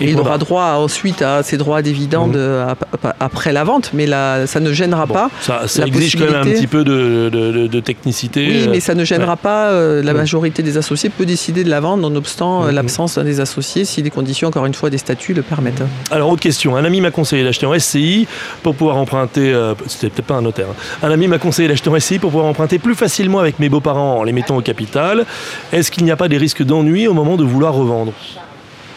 il 0.00 0.18
aura 0.18 0.38
droit 0.38 0.74
ensuite 0.78 1.22
à 1.22 1.42
ses 1.42 1.56
droits 1.56 1.82
dividendes 1.82 2.36
mhm. 2.36 3.12
après 3.20 3.52
la 3.52 3.64
vente, 3.64 3.90
mais 3.92 4.06
là, 4.06 4.46
ça 4.46 4.60
ne 4.60 4.72
gênera 4.72 5.06
pas. 5.06 5.30
Ça, 5.40 5.64
exige 5.86 6.16
quand 6.16 6.24
même 6.24 6.34
un 6.34 6.44
petit 6.44 6.66
peu 6.66 6.84
de, 6.84 7.80
technicité. 7.80 8.46
Oui, 8.48 8.68
mais 8.70 8.80
ça 8.80 8.94
ne 8.94 9.04
gênera 9.04 9.36
pas. 9.36 9.70
Euh, 9.70 10.02
la 10.02 10.14
majorité 10.14 10.62
des 10.62 10.76
associés 10.76 11.10
peut 11.10 11.26
décider 11.26 11.64
de 11.64 11.70
la 11.70 11.80
vente, 11.80 12.00
nonobstant 12.00 12.64
mhm. 12.64 12.70
l'absence 12.70 13.18
des 13.18 13.40
associés, 13.40 13.84
si 13.84 14.02
les 14.02 14.10
conditions, 14.10 14.48
encore 14.48 14.66
une 14.66 14.74
fois, 14.74 14.90
des 14.90 14.98
statuts 14.98 15.34
le 15.34 15.42
permettent. 15.42 15.82
Alors, 16.10 16.30
autre 16.30 16.42
question. 16.42 16.76
Un 16.76 16.84
ami 16.84 17.00
m'a 17.00 17.10
conseillé 17.10 17.44
d'acheter 17.44 17.66
en 17.66 17.78
SCI 17.78 18.26
pour 18.62 18.74
pouvoir 18.74 18.96
emprunter. 18.96 19.52
Euh, 19.52 19.74
c'était 19.86 20.10
peut-être 20.10 20.26
pas 20.26 20.34
un 20.34 20.42
notaire. 20.42 20.66
Hein. 20.70 21.06
Un 21.06 21.10
ami 21.10 21.28
m'a 21.28 21.38
conseillé 21.38 21.68
d'acheter 21.68 21.90
en 21.90 21.98
SCI 21.98 22.18
pour 22.18 22.30
pouvoir 22.30 22.46
emprunter 22.46 22.61
plus 22.66 22.94
facilement 22.94 23.38
avec 23.38 23.58
mes 23.58 23.68
beaux-parents 23.68 24.18
en 24.18 24.22
les 24.24 24.32
mettant 24.32 24.56
au 24.56 24.62
capital. 24.62 25.24
Est-ce 25.72 25.90
qu'il 25.90 26.04
n'y 26.04 26.10
a 26.10 26.16
pas 26.16 26.28
des 26.28 26.38
risques 26.38 26.62
d'ennui 26.62 27.06
au 27.06 27.14
moment 27.14 27.36
de 27.36 27.44
vouloir 27.44 27.74
revendre? 27.74 28.12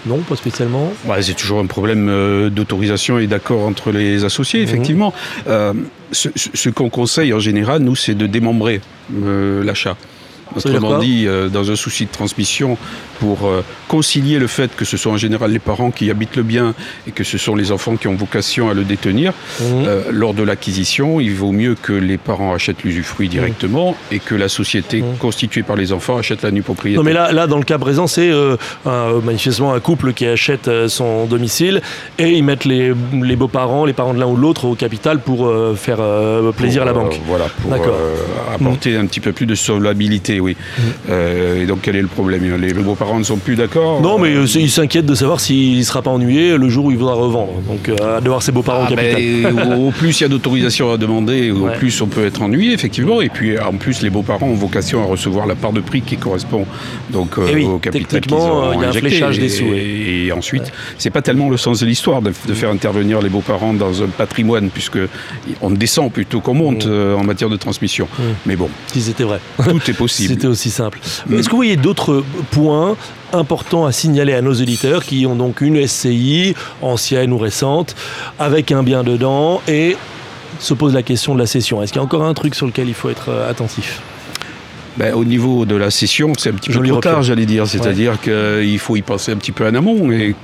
Non, 0.05 0.19
pas 0.19 0.35
spécialement. 0.35 0.93
Bah, 1.05 1.21
c'est 1.21 1.33
toujours 1.33 1.59
un 1.59 1.65
problème 1.65 2.09
euh, 2.09 2.49
d'autorisation 2.49 3.17
et 3.17 3.27
d'accord 3.27 3.65
entre 3.65 3.91
les 3.91 4.23
associés, 4.23 4.59
mhm. 4.59 4.67
effectivement. 4.67 5.13
Euh, 5.47 5.73
ce, 6.11 6.69
qu'on 6.69 6.89
conseille 6.89 7.33
en 7.33 7.39
général, 7.39 7.81
nous, 7.81 7.95
c'est 7.95 8.13
de 8.13 8.27
démembrer 8.27 8.81
euh, 9.23 9.63
l'achat. 9.63 9.97
Autrement 10.55 10.99
dit, 10.99 11.25
euh, 11.27 11.49
dans 11.49 11.71
un 11.71 11.75
souci 11.75 12.05
de 12.05 12.11
transmission, 12.11 12.77
pour 13.19 13.45
euh, 13.45 13.63
concilier 13.87 14.39
le 14.39 14.47
fait 14.47 14.75
que 14.75 14.85
ce 14.85 14.97
sont 14.97 15.11
en 15.11 15.17
général 15.17 15.51
les 15.51 15.59
parents 15.59 15.91
qui 15.91 16.09
habitent 16.11 16.35
le 16.35 16.43
bien 16.43 16.73
et 17.07 17.11
que 17.11 17.23
ce 17.23 17.37
sont 17.37 17.55
les 17.55 17.71
enfants 17.71 17.95
qui 17.95 18.07
ont 18.07 18.15
vocation 18.15 18.69
à 18.69 18.73
le 18.73 18.83
détenir, 18.83 19.33
mhm. 19.59 19.65
euh, 19.87 20.01
lors 20.11 20.33
de 20.33 20.43
l'acquisition, 20.43 21.19
il 21.19 21.33
vaut 21.33 21.51
mieux 21.51 21.75
que 21.75 21.93
les 21.93 22.17
parents 22.17 22.53
achètent 22.53 22.83
l'usufruit 22.83 23.29
directement 23.29 23.91
mhm. 23.91 24.15
et 24.15 24.19
que 24.19 24.35
la 24.35 24.49
société 24.49 25.01
mhm. 25.01 25.17
constituée 25.17 25.63
par 25.63 25.75
les 25.75 25.91
enfants 25.91 26.17
achète 26.17 26.43
la 26.43 26.51
nue 26.51 26.61
propriété. 26.61 26.97
Non, 26.97 27.03
mais 27.03 27.13
là, 27.13 27.31
là 27.31 27.47
dans 27.47 27.57
le 27.57 27.63
cas 27.63 27.77
présent, 27.77 28.07
c'est 28.07 28.31
manifestement 28.85 29.73
un 29.73 29.79
couple 29.79 30.13
qui 30.13 30.25
achète 30.25 30.69
son 30.87 31.25
domicile 31.25 31.81
et 32.17 32.31
ils 32.31 32.43
mettent 32.43 32.65
les, 32.65 32.93
les 33.13 33.35
beaux-parents, 33.35 33.85
les 33.85 33.93
parents 33.93 34.13
de 34.13 34.19
l'un 34.19 34.27
ou 34.27 34.35
de 34.35 34.41
l'autre 34.41 34.65
au 34.65 34.75
capital 34.75 35.19
pour 35.19 35.51
faire 35.75 35.99
plaisir 36.55 36.83
à 36.83 36.85
la 36.85 36.93
banque. 36.93 37.19
voilà, 37.25 37.45
pour 37.61 37.73
apporter 38.53 38.95
un 38.95 39.05
petit 39.05 39.19
peu 39.19 39.31
plus 39.31 39.45
de 39.45 39.55
solvabilité 39.55 40.34
oui. 40.39 40.55
Euh, 41.09 41.63
et 41.63 41.65
donc 41.65 41.79
quel 41.81 41.95
est 41.95 42.01
le 42.01 42.07
problème? 42.07 42.43
Les, 42.59 42.73
beaux-parents 42.73 43.19
ne 43.19 43.23
sont 43.23 43.37
plus 43.37 43.55
d'accord 43.55 44.01
Non, 44.01 44.19
mais 44.19 44.35
euh, 44.35 44.45
ils 44.55 44.69
s'inquiètent 44.69 45.05
de 45.05 45.15
savoir 45.15 45.39
s'il 45.39 45.77
ne 45.77 45.83
sera 45.83 46.01
pas 46.01 46.11
ennuyé 46.11 46.57
le 46.57 46.69
jour 46.69 46.85
où 46.85 46.91
il 46.91 46.97
voudra 46.97 47.15
revendre. 47.15 47.53
Donc 47.67 47.89
euh, 47.89 48.19
de 48.21 48.27
voir 48.27 48.41
ses 48.41 48.51
beaux-parents 48.51 48.83
au 48.83 48.87
ah, 48.87 48.95
capital. 48.95 49.77
au, 49.79 49.91
plus 49.91 50.19
il 50.19 50.23
y 50.23 50.25
a 50.25 50.29
d'autorisation 50.29 50.91
à 50.91 50.97
demander, 50.97 51.51
au 51.51 51.67
plus 51.77 52.01
on 52.01 52.07
peut 52.07 52.25
être 52.25 52.41
ennuyé, 52.41 52.73
effectivement. 52.73 53.21
Et 53.21 53.29
puis 53.29 53.59
en 53.59 53.73
plus, 53.73 54.01
les 54.01 54.09
beaux-parents 54.09 54.47
ont 54.47 54.55
vocation 54.55 55.01
à 55.01 55.05
recevoir 55.05 55.47
la 55.47 55.55
part 55.55 55.73
de 55.73 55.81
prix 55.81 56.01
qui 56.01 56.17
correspond 56.17 56.65
donc 57.09 57.35
eh 57.37 57.63
au 57.65 57.79
capital 57.79 58.21
ont 58.31 58.73
il 58.73 58.81
y 58.81 58.85
a 58.85 58.89
un 58.89 58.93
fléchage 58.93 59.39
des 59.39 59.49
sous. 59.49 59.65
Et, 59.65 60.31
ensuite, 60.31 60.71
c'est 60.97 61.09
pas 61.09 61.21
tellement 61.21 61.49
le 61.49 61.57
sens 61.57 61.79
de 61.79 61.85
l'histoire 61.85 62.21
de, 62.21 62.31
faire 62.31 62.69
intervenir 62.69 63.21
les 63.21 63.29
beaux-parents 63.29 63.73
dans 63.73 64.03
un 64.03 64.07
patrimoine, 64.07 64.69
puisque 64.69 64.99
on 65.61 65.69
descend 65.71 66.11
plutôt 66.11 66.41
qu'on 66.41 66.53
monte 66.53 66.85
mm. 66.85 67.15
en 67.15 67.23
matière 67.23 67.49
de 67.49 67.57
transmission. 67.57 68.07
Mm. 68.17 68.23
Mais 68.45 68.55
bon, 68.55 68.69
si 68.87 69.01
c'était 69.01 69.23
vrai, 69.23 69.39
tout 69.63 69.89
est 69.89 69.93
possible 69.97 70.24
c'était 70.27 70.47
aussi 70.47 70.69
simple. 70.69 70.99
Est-ce 71.31 71.47
que 71.47 71.51
vous 71.51 71.57
voyez 71.57 71.77
d'autres 71.77 72.23
points 72.51 72.95
importants 73.33 73.85
à 73.85 73.91
signaler 73.91 74.33
à 74.33 74.41
nos 74.41 74.53
auditeurs 74.53 75.03
qui 75.03 75.25
ont 75.25 75.35
donc 75.35 75.61
une 75.61 75.85
SCI, 75.85 76.55
ancienne 76.81 77.33
ou 77.33 77.37
récente, 77.37 77.95
avec 78.39 78.71
un 78.71 78.83
bien 78.83 79.03
dedans 79.03 79.61
et 79.67 79.97
se 80.59 80.73
pose 80.73 80.93
la 80.93 81.03
question 81.03 81.33
de 81.33 81.39
la 81.39 81.47
cession 81.47 81.83
Est-ce 81.83 81.91
qu'il 81.91 81.99
y 81.99 82.03
a 82.03 82.05
encore 82.05 82.23
un 82.23 82.33
truc 82.33 82.55
sur 82.55 82.65
lequel 82.65 82.87
il 82.87 82.93
faut 82.93 83.09
être 83.09 83.29
euh, 83.29 83.49
attentif? 83.49 84.01
Ben, 84.97 85.13
au 85.13 85.25
niveau 85.25 85.65
de 85.65 85.75
la 85.75 85.91
cession, 85.91 86.31
c'est 86.37 86.49
un 86.49 86.53
petit 86.53 86.69
peu 86.69 86.81
trop 86.87 87.01
tard, 87.01 87.21
j'allais 87.21 87.45
dire. 87.45 87.67
C'est-à-dire 87.67 88.19
qu'il 88.21 88.79
faut 88.79 88.95
y 88.95 89.01
penser 89.01 89.33
un 89.33 89.35
petit 89.35 89.51
peu 89.51 89.67
en 89.67 89.75
amont. 89.75 90.09
Et 90.11 90.35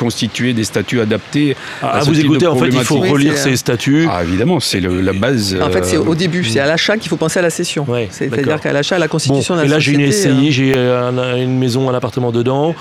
constituer 0.00 0.54
des 0.54 0.64
statuts 0.64 1.00
adaptés. 1.00 1.54
Ah, 1.82 1.98
à, 1.98 2.00
vous 2.00 2.18
écouter, 2.18 2.46
en 2.46 2.56
fait, 2.56 2.68
il 2.68 2.84
faut 2.84 3.00
relire 3.00 3.36
ces 3.36 3.54
statuts. 3.56 4.06
Ah, 4.10 4.22
évidemment, 4.24 4.58
c'est 4.58 4.80
la 4.80 5.12
base. 5.12 5.56
En 5.60 5.70
fait, 5.70 5.84
c'est 5.84 5.98
au 5.98 6.14
début, 6.14 6.42
c'est 6.44 6.60
à 6.60 6.66
l'achat 6.66 6.96
qu'il 6.96 7.10
faut 7.10 7.16
penser 7.16 7.38
à 7.38 7.42
la 7.42 7.50
cession. 7.50 7.86
C'est-à-dire 8.10 8.60
qu'à 8.60 8.72
l'achat, 8.72 8.96
à 8.96 8.98
la 8.98 9.08
constitution 9.08 9.56
bon, 9.56 9.62
Et 9.62 9.68
là, 9.68 9.78
j'ai 9.78 9.92
une 9.92 10.10
SCI, 10.10 10.28
hein. 10.28 10.46
j'ai 10.48 10.74
une 11.42 11.58
maison, 11.58 11.90
un 11.90 11.94
appartement 11.94 12.32
dedans. 12.32 12.74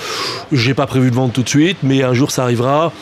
J'ai 0.51 0.73
pas 0.73 0.87
prévu 0.87 1.11
de 1.11 1.15
vendre 1.15 1.33
tout 1.33 1.43
de 1.43 1.49
suite, 1.49 1.77
mais 1.83 2.03
un 2.03 2.13
jour, 2.13 2.31
ça 2.31 2.43
arrivera 2.43 2.93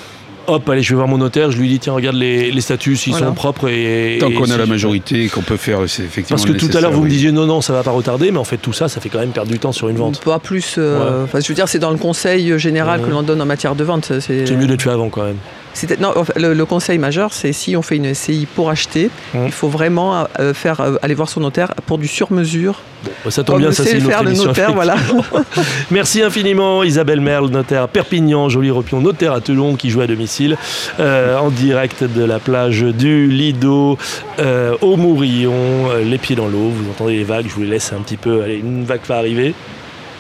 hop, 0.48 0.70
allez, 0.70 0.82
je 0.82 0.90
vais 0.90 0.96
voir 0.96 1.08
mon 1.08 1.18
notaire, 1.18 1.52
je 1.52 1.58
lui 1.58 1.68
dis, 1.68 1.80
tiens, 1.80 1.94
regarde 1.94 2.16
les, 2.16 2.62
statuts, 2.62 2.96
s'ils 2.96 3.14
sont 3.14 3.34
propres. 3.34 3.70
Et, 3.70 4.18
Tant 4.20 4.32
qu'on 4.32 4.50
a 4.50 4.58
la 4.58 4.66
majorité, 4.66 5.28
qu'on 5.28 5.42
peut 5.42 5.58
faire, 5.58 5.82
c'est 5.88 6.04
effectivement. 6.04 6.42
Parce 6.42 6.50
que 6.50 6.58
tout 6.58 6.76
à 6.76 6.82
l'heure, 6.82 6.92
vous 6.92 7.04
me 7.04 7.10
disiez, 7.10 7.32
non, 7.32 7.46
non, 7.46 7.62
ça 7.62 7.74
va 7.74 7.84
pas 7.84 7.92
retarder, 7.92 8.32
mais 8.32 8.40
en 8.40 8.44
fait, 8.44 8.58
tout 8.58 8.74
ça, 8.74 8.88
ça 8.88 9.02
fait 9.02 9.10
quand 9.10 9.20
même 9.20 9.32
perdre 9.32 9.52
du 9.52 9.60
temps 9.60 9.72
sur 9.72 9.90
une 9.90 9.98
vente. 9.98 10.22
Pas 10.24 10.40
plus. 10.40 10.76
Euh, 10.78 11.26
je 11.34 11.48
veux 11.48 11.54
dire, 11.54 11.68
c'est 11.68 11.80
dans 11.80 11.92
le 11.92 11.98
conseil 11.98 12.58
général 12.58 13.02
que 13.02 13.10
l'on 13.10 13.24
donne 13.24 13.42
en 13.42 13.46
matière 13.46 13.76
de 13.76 13.84
vente. 13.84 14.12
C'est 14.20 14.52
mieux 14.56 14.68
d'être 14.68 14.82
fait 14.82 14.90
avant 14.90 15.10
quand 15.10 15.24
même. 15.24 15.38
Non, 16.00 16.13
le, 16.36 16.66
conseil 16.66 16.98
majeur, 16.98 17.34
c'est 17.34 17.54
si 17.54 17.76
on 17.76 17.82
fait 17.82 17.98
une 17.98 18.13
SCI 18.13 18.48
pour 18.56 18.70
acheter, 18.70 19.10
mmh. 19.34 19.46
il 19.46 19.52
faut 19.52 19.70
vraiment 19.70 20.28
euh, 20.40 20.54
faire, 20.54 20.82
euh, 20.82 20.96
aller 21.02 21.13
voir 21.13 21.30
son 21.30 21.42
notaire 21.42 21.74
pour 21.86 21.98
du 21.98 22.08
sur-mesure. 22.08 22.82
Bah, 23.24 23.32
ça 23.32 23.44
tombe 23.44 23.60
bien, 23.60 23.72
ça 23.72 23.84
c'est 23.84 24.00
faire 24.00 24.24
le 24.24 24.34
notaire, 24.34 24.74
voilà. 24.74 24.96
Merci 25.92 26.22
infiniment 26.24 26.84
Isabelle 26.84 27.22
Merle, 27.22 27.50
notaire 27.50 27.84
à 27.84 27.88
Perpignan, 27.88 28.50
Jolie 28.50 28.72
Repion, 28.72 29.02
notaire 29.02 29.34
à 29.34 29.42
Toulon 29.42 29.76
qui 29.76 29.90
joue 29.90 30.02
à 30.02 30.08
domicile 30.08 30.58
euh, 31.00 31.38
en 31.38 31.50
direct 31.50 32.04
de 32.04 32.24
la 32.24 32.40
plage 32.40 32.82
du 32.82 33.28
Lido 33.28 33.98
au 34.82 34.96
Mourillon, 34.98 35.90
les 36.04 36.18
pieds 36.18 36.36
dans 36.36 36.48
l'eau. 36.48 36.70
Vous 36.70 36.90
entendez 36.90 37.18
les 37.18 37.24
vagues, 37.24 37.46
je 37.48 37.54
vous 37.54 37.62
les 37.62 37.70
laisse 37.70 37.94
un 37.94 38.02
petit 38.02 38.18
peu. 38.18 38.42
Allez, 38.44 38.58
une 38.58 38.84
vague 38.84 39.02
va 39.08 39.18
arriver. 39.18 39.54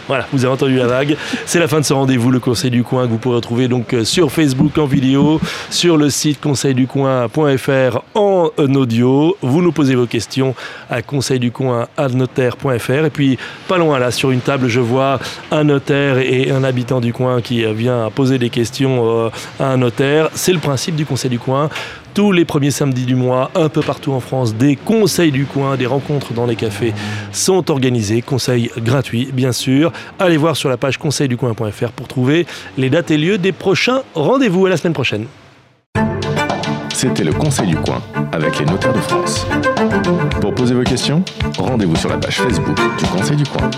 Voilà, 0.07 0.25
vous 0.31 0.45
avez 0.45 0.53
entendu 0.53 0.77
la 0.77 0.87
vague. 0.87 1.17
C'est 1.45 1.59
la 1.59 1.67
fin 1.67 1.79
de 1.79 1.85
ce 1.85 1.93
rendez-vous, 1.93 2.31
le 2.31 2.39
Conseil 2.39 2.71
du 2.71 2.83
Coin, 2.83 3.05
que 3.05 3.11
vous 3.11 3.17
pourrez 3.17 3.35
retrouver 3.35 3.67
donc 3.67 3.93
euh, 3.93 4.05
sur 4.05 4.31
Facebook 4.31 4.77
en 4.77 4.85
vidéo, 4.85 5.41
sur 5.69 5.97
le 5.97 6.09
site 6.09 6.39
conseilducoin.fr 6.39 7.99
en 8.15 8.51
audio. 8.57 9.37
Vous 9.41 9.61
nous 9.61 9.71
posez 9.71 9.95
vos 9.95 10.05
questions 10.05 10.55
à 10.89 11.01
conseilducoin.notaire.fr. 11.01 13.05
Et 13.05 13.09
puis, 13.09 13.37
pas 13.67 13.77
loin 13.77 13.99
là, 13.99 14.11
sur 14.11 14.31
une 14.31 14.39
table, 14.39 14.67
je 14.67 14.79
vois 14.79 15.19
un 15.51 15.65
notaire 15.65 16.19
et 16.19 16.51
un 16.51 16.63
habitant 16.63 17.01
du 17.01 17.11
coin 17.11 17.41
qui 17.41 17.65
vient 17.73 18.09
poser 18.13 18.37
des 18.37 18.49
questions 18.49 19.25
euh, 19.25 19.29
à 19.59 19.67
un 19.67 19.77
notaire. 19.77 20.29
C'est 20.33 20.53
le 20.53 20.59
principe 20.59 20.95
du 20.95 21.05
Conseil 21.05 21.31
du 21.31 21.39
Coin 21.39 21.69
tous 22.17 22.31
les 22.31 22.45
premiers 22.45 22.71
samedis 22.71 23.05
du 23.05 23.13
mois, 23.13 23.51
un 23.53 23.69
peu 23.69 23.81
partout 23.81 24.11
en 24.11 24.19
France, 24.19 24.55
des 24.55 24.75
conseils 24.75 25.31
du 25.31 25.45
coin, 25.45 25.77
des 25.77 25.85
rencontres 25.85 26.33
dans 26.33 26.47
les 26.47 26.55
cafés 26.55 26.95
sont 27.31 27.69
organisés. 27.69 28.23
Conseils 28.23 28.71
gratuits, 28.79 29.29
bien 29.31 29.51
sûr. 29.51 29.91
Allez 30.17 30.37
voir 30.37 30.55
sur 30.55 30.67
la 30.67 30.77
page 30.77 30.97
conseilducoin.fr 30.97 31.91
pour 31.91 32.07
trouver 32.07 32.47
les 32.75 32.89
dates 32.89 33.11
et 33.11 33.19
lieux 33.19 33.37
des 33.37 33.51
prochains 33.51 34.01
rendez-vous. 34.15 34.65
À 34.65 34.69
la 34.69 34.77
semaine 34.77 34.95
prochaine. 34.95 35.27
C'était 36.91 37.23
le 37.23 37.33
Conseil 37.33 37.67
du 37.67 37.75
coin 37.75 38.01
avec 38.31 38.57
les 38.57 38.65
notaires 38.65 38.93
de 38.93 38.99
France. 39.01 39.45
Pour 40.41 40.55
poser 40.55 40.73
vos 40.73 40.81
questions, 40.81 41.23
rendez-vous 41.59 41.95
sur 41.97 42.09
la 42.09 42.17
page 42.17 42.37
Facebook 42.37 42.79
du 42.97 43.05
Conseil 43.05 43.37
du 43.37 43.43
coin. 43.43 43.69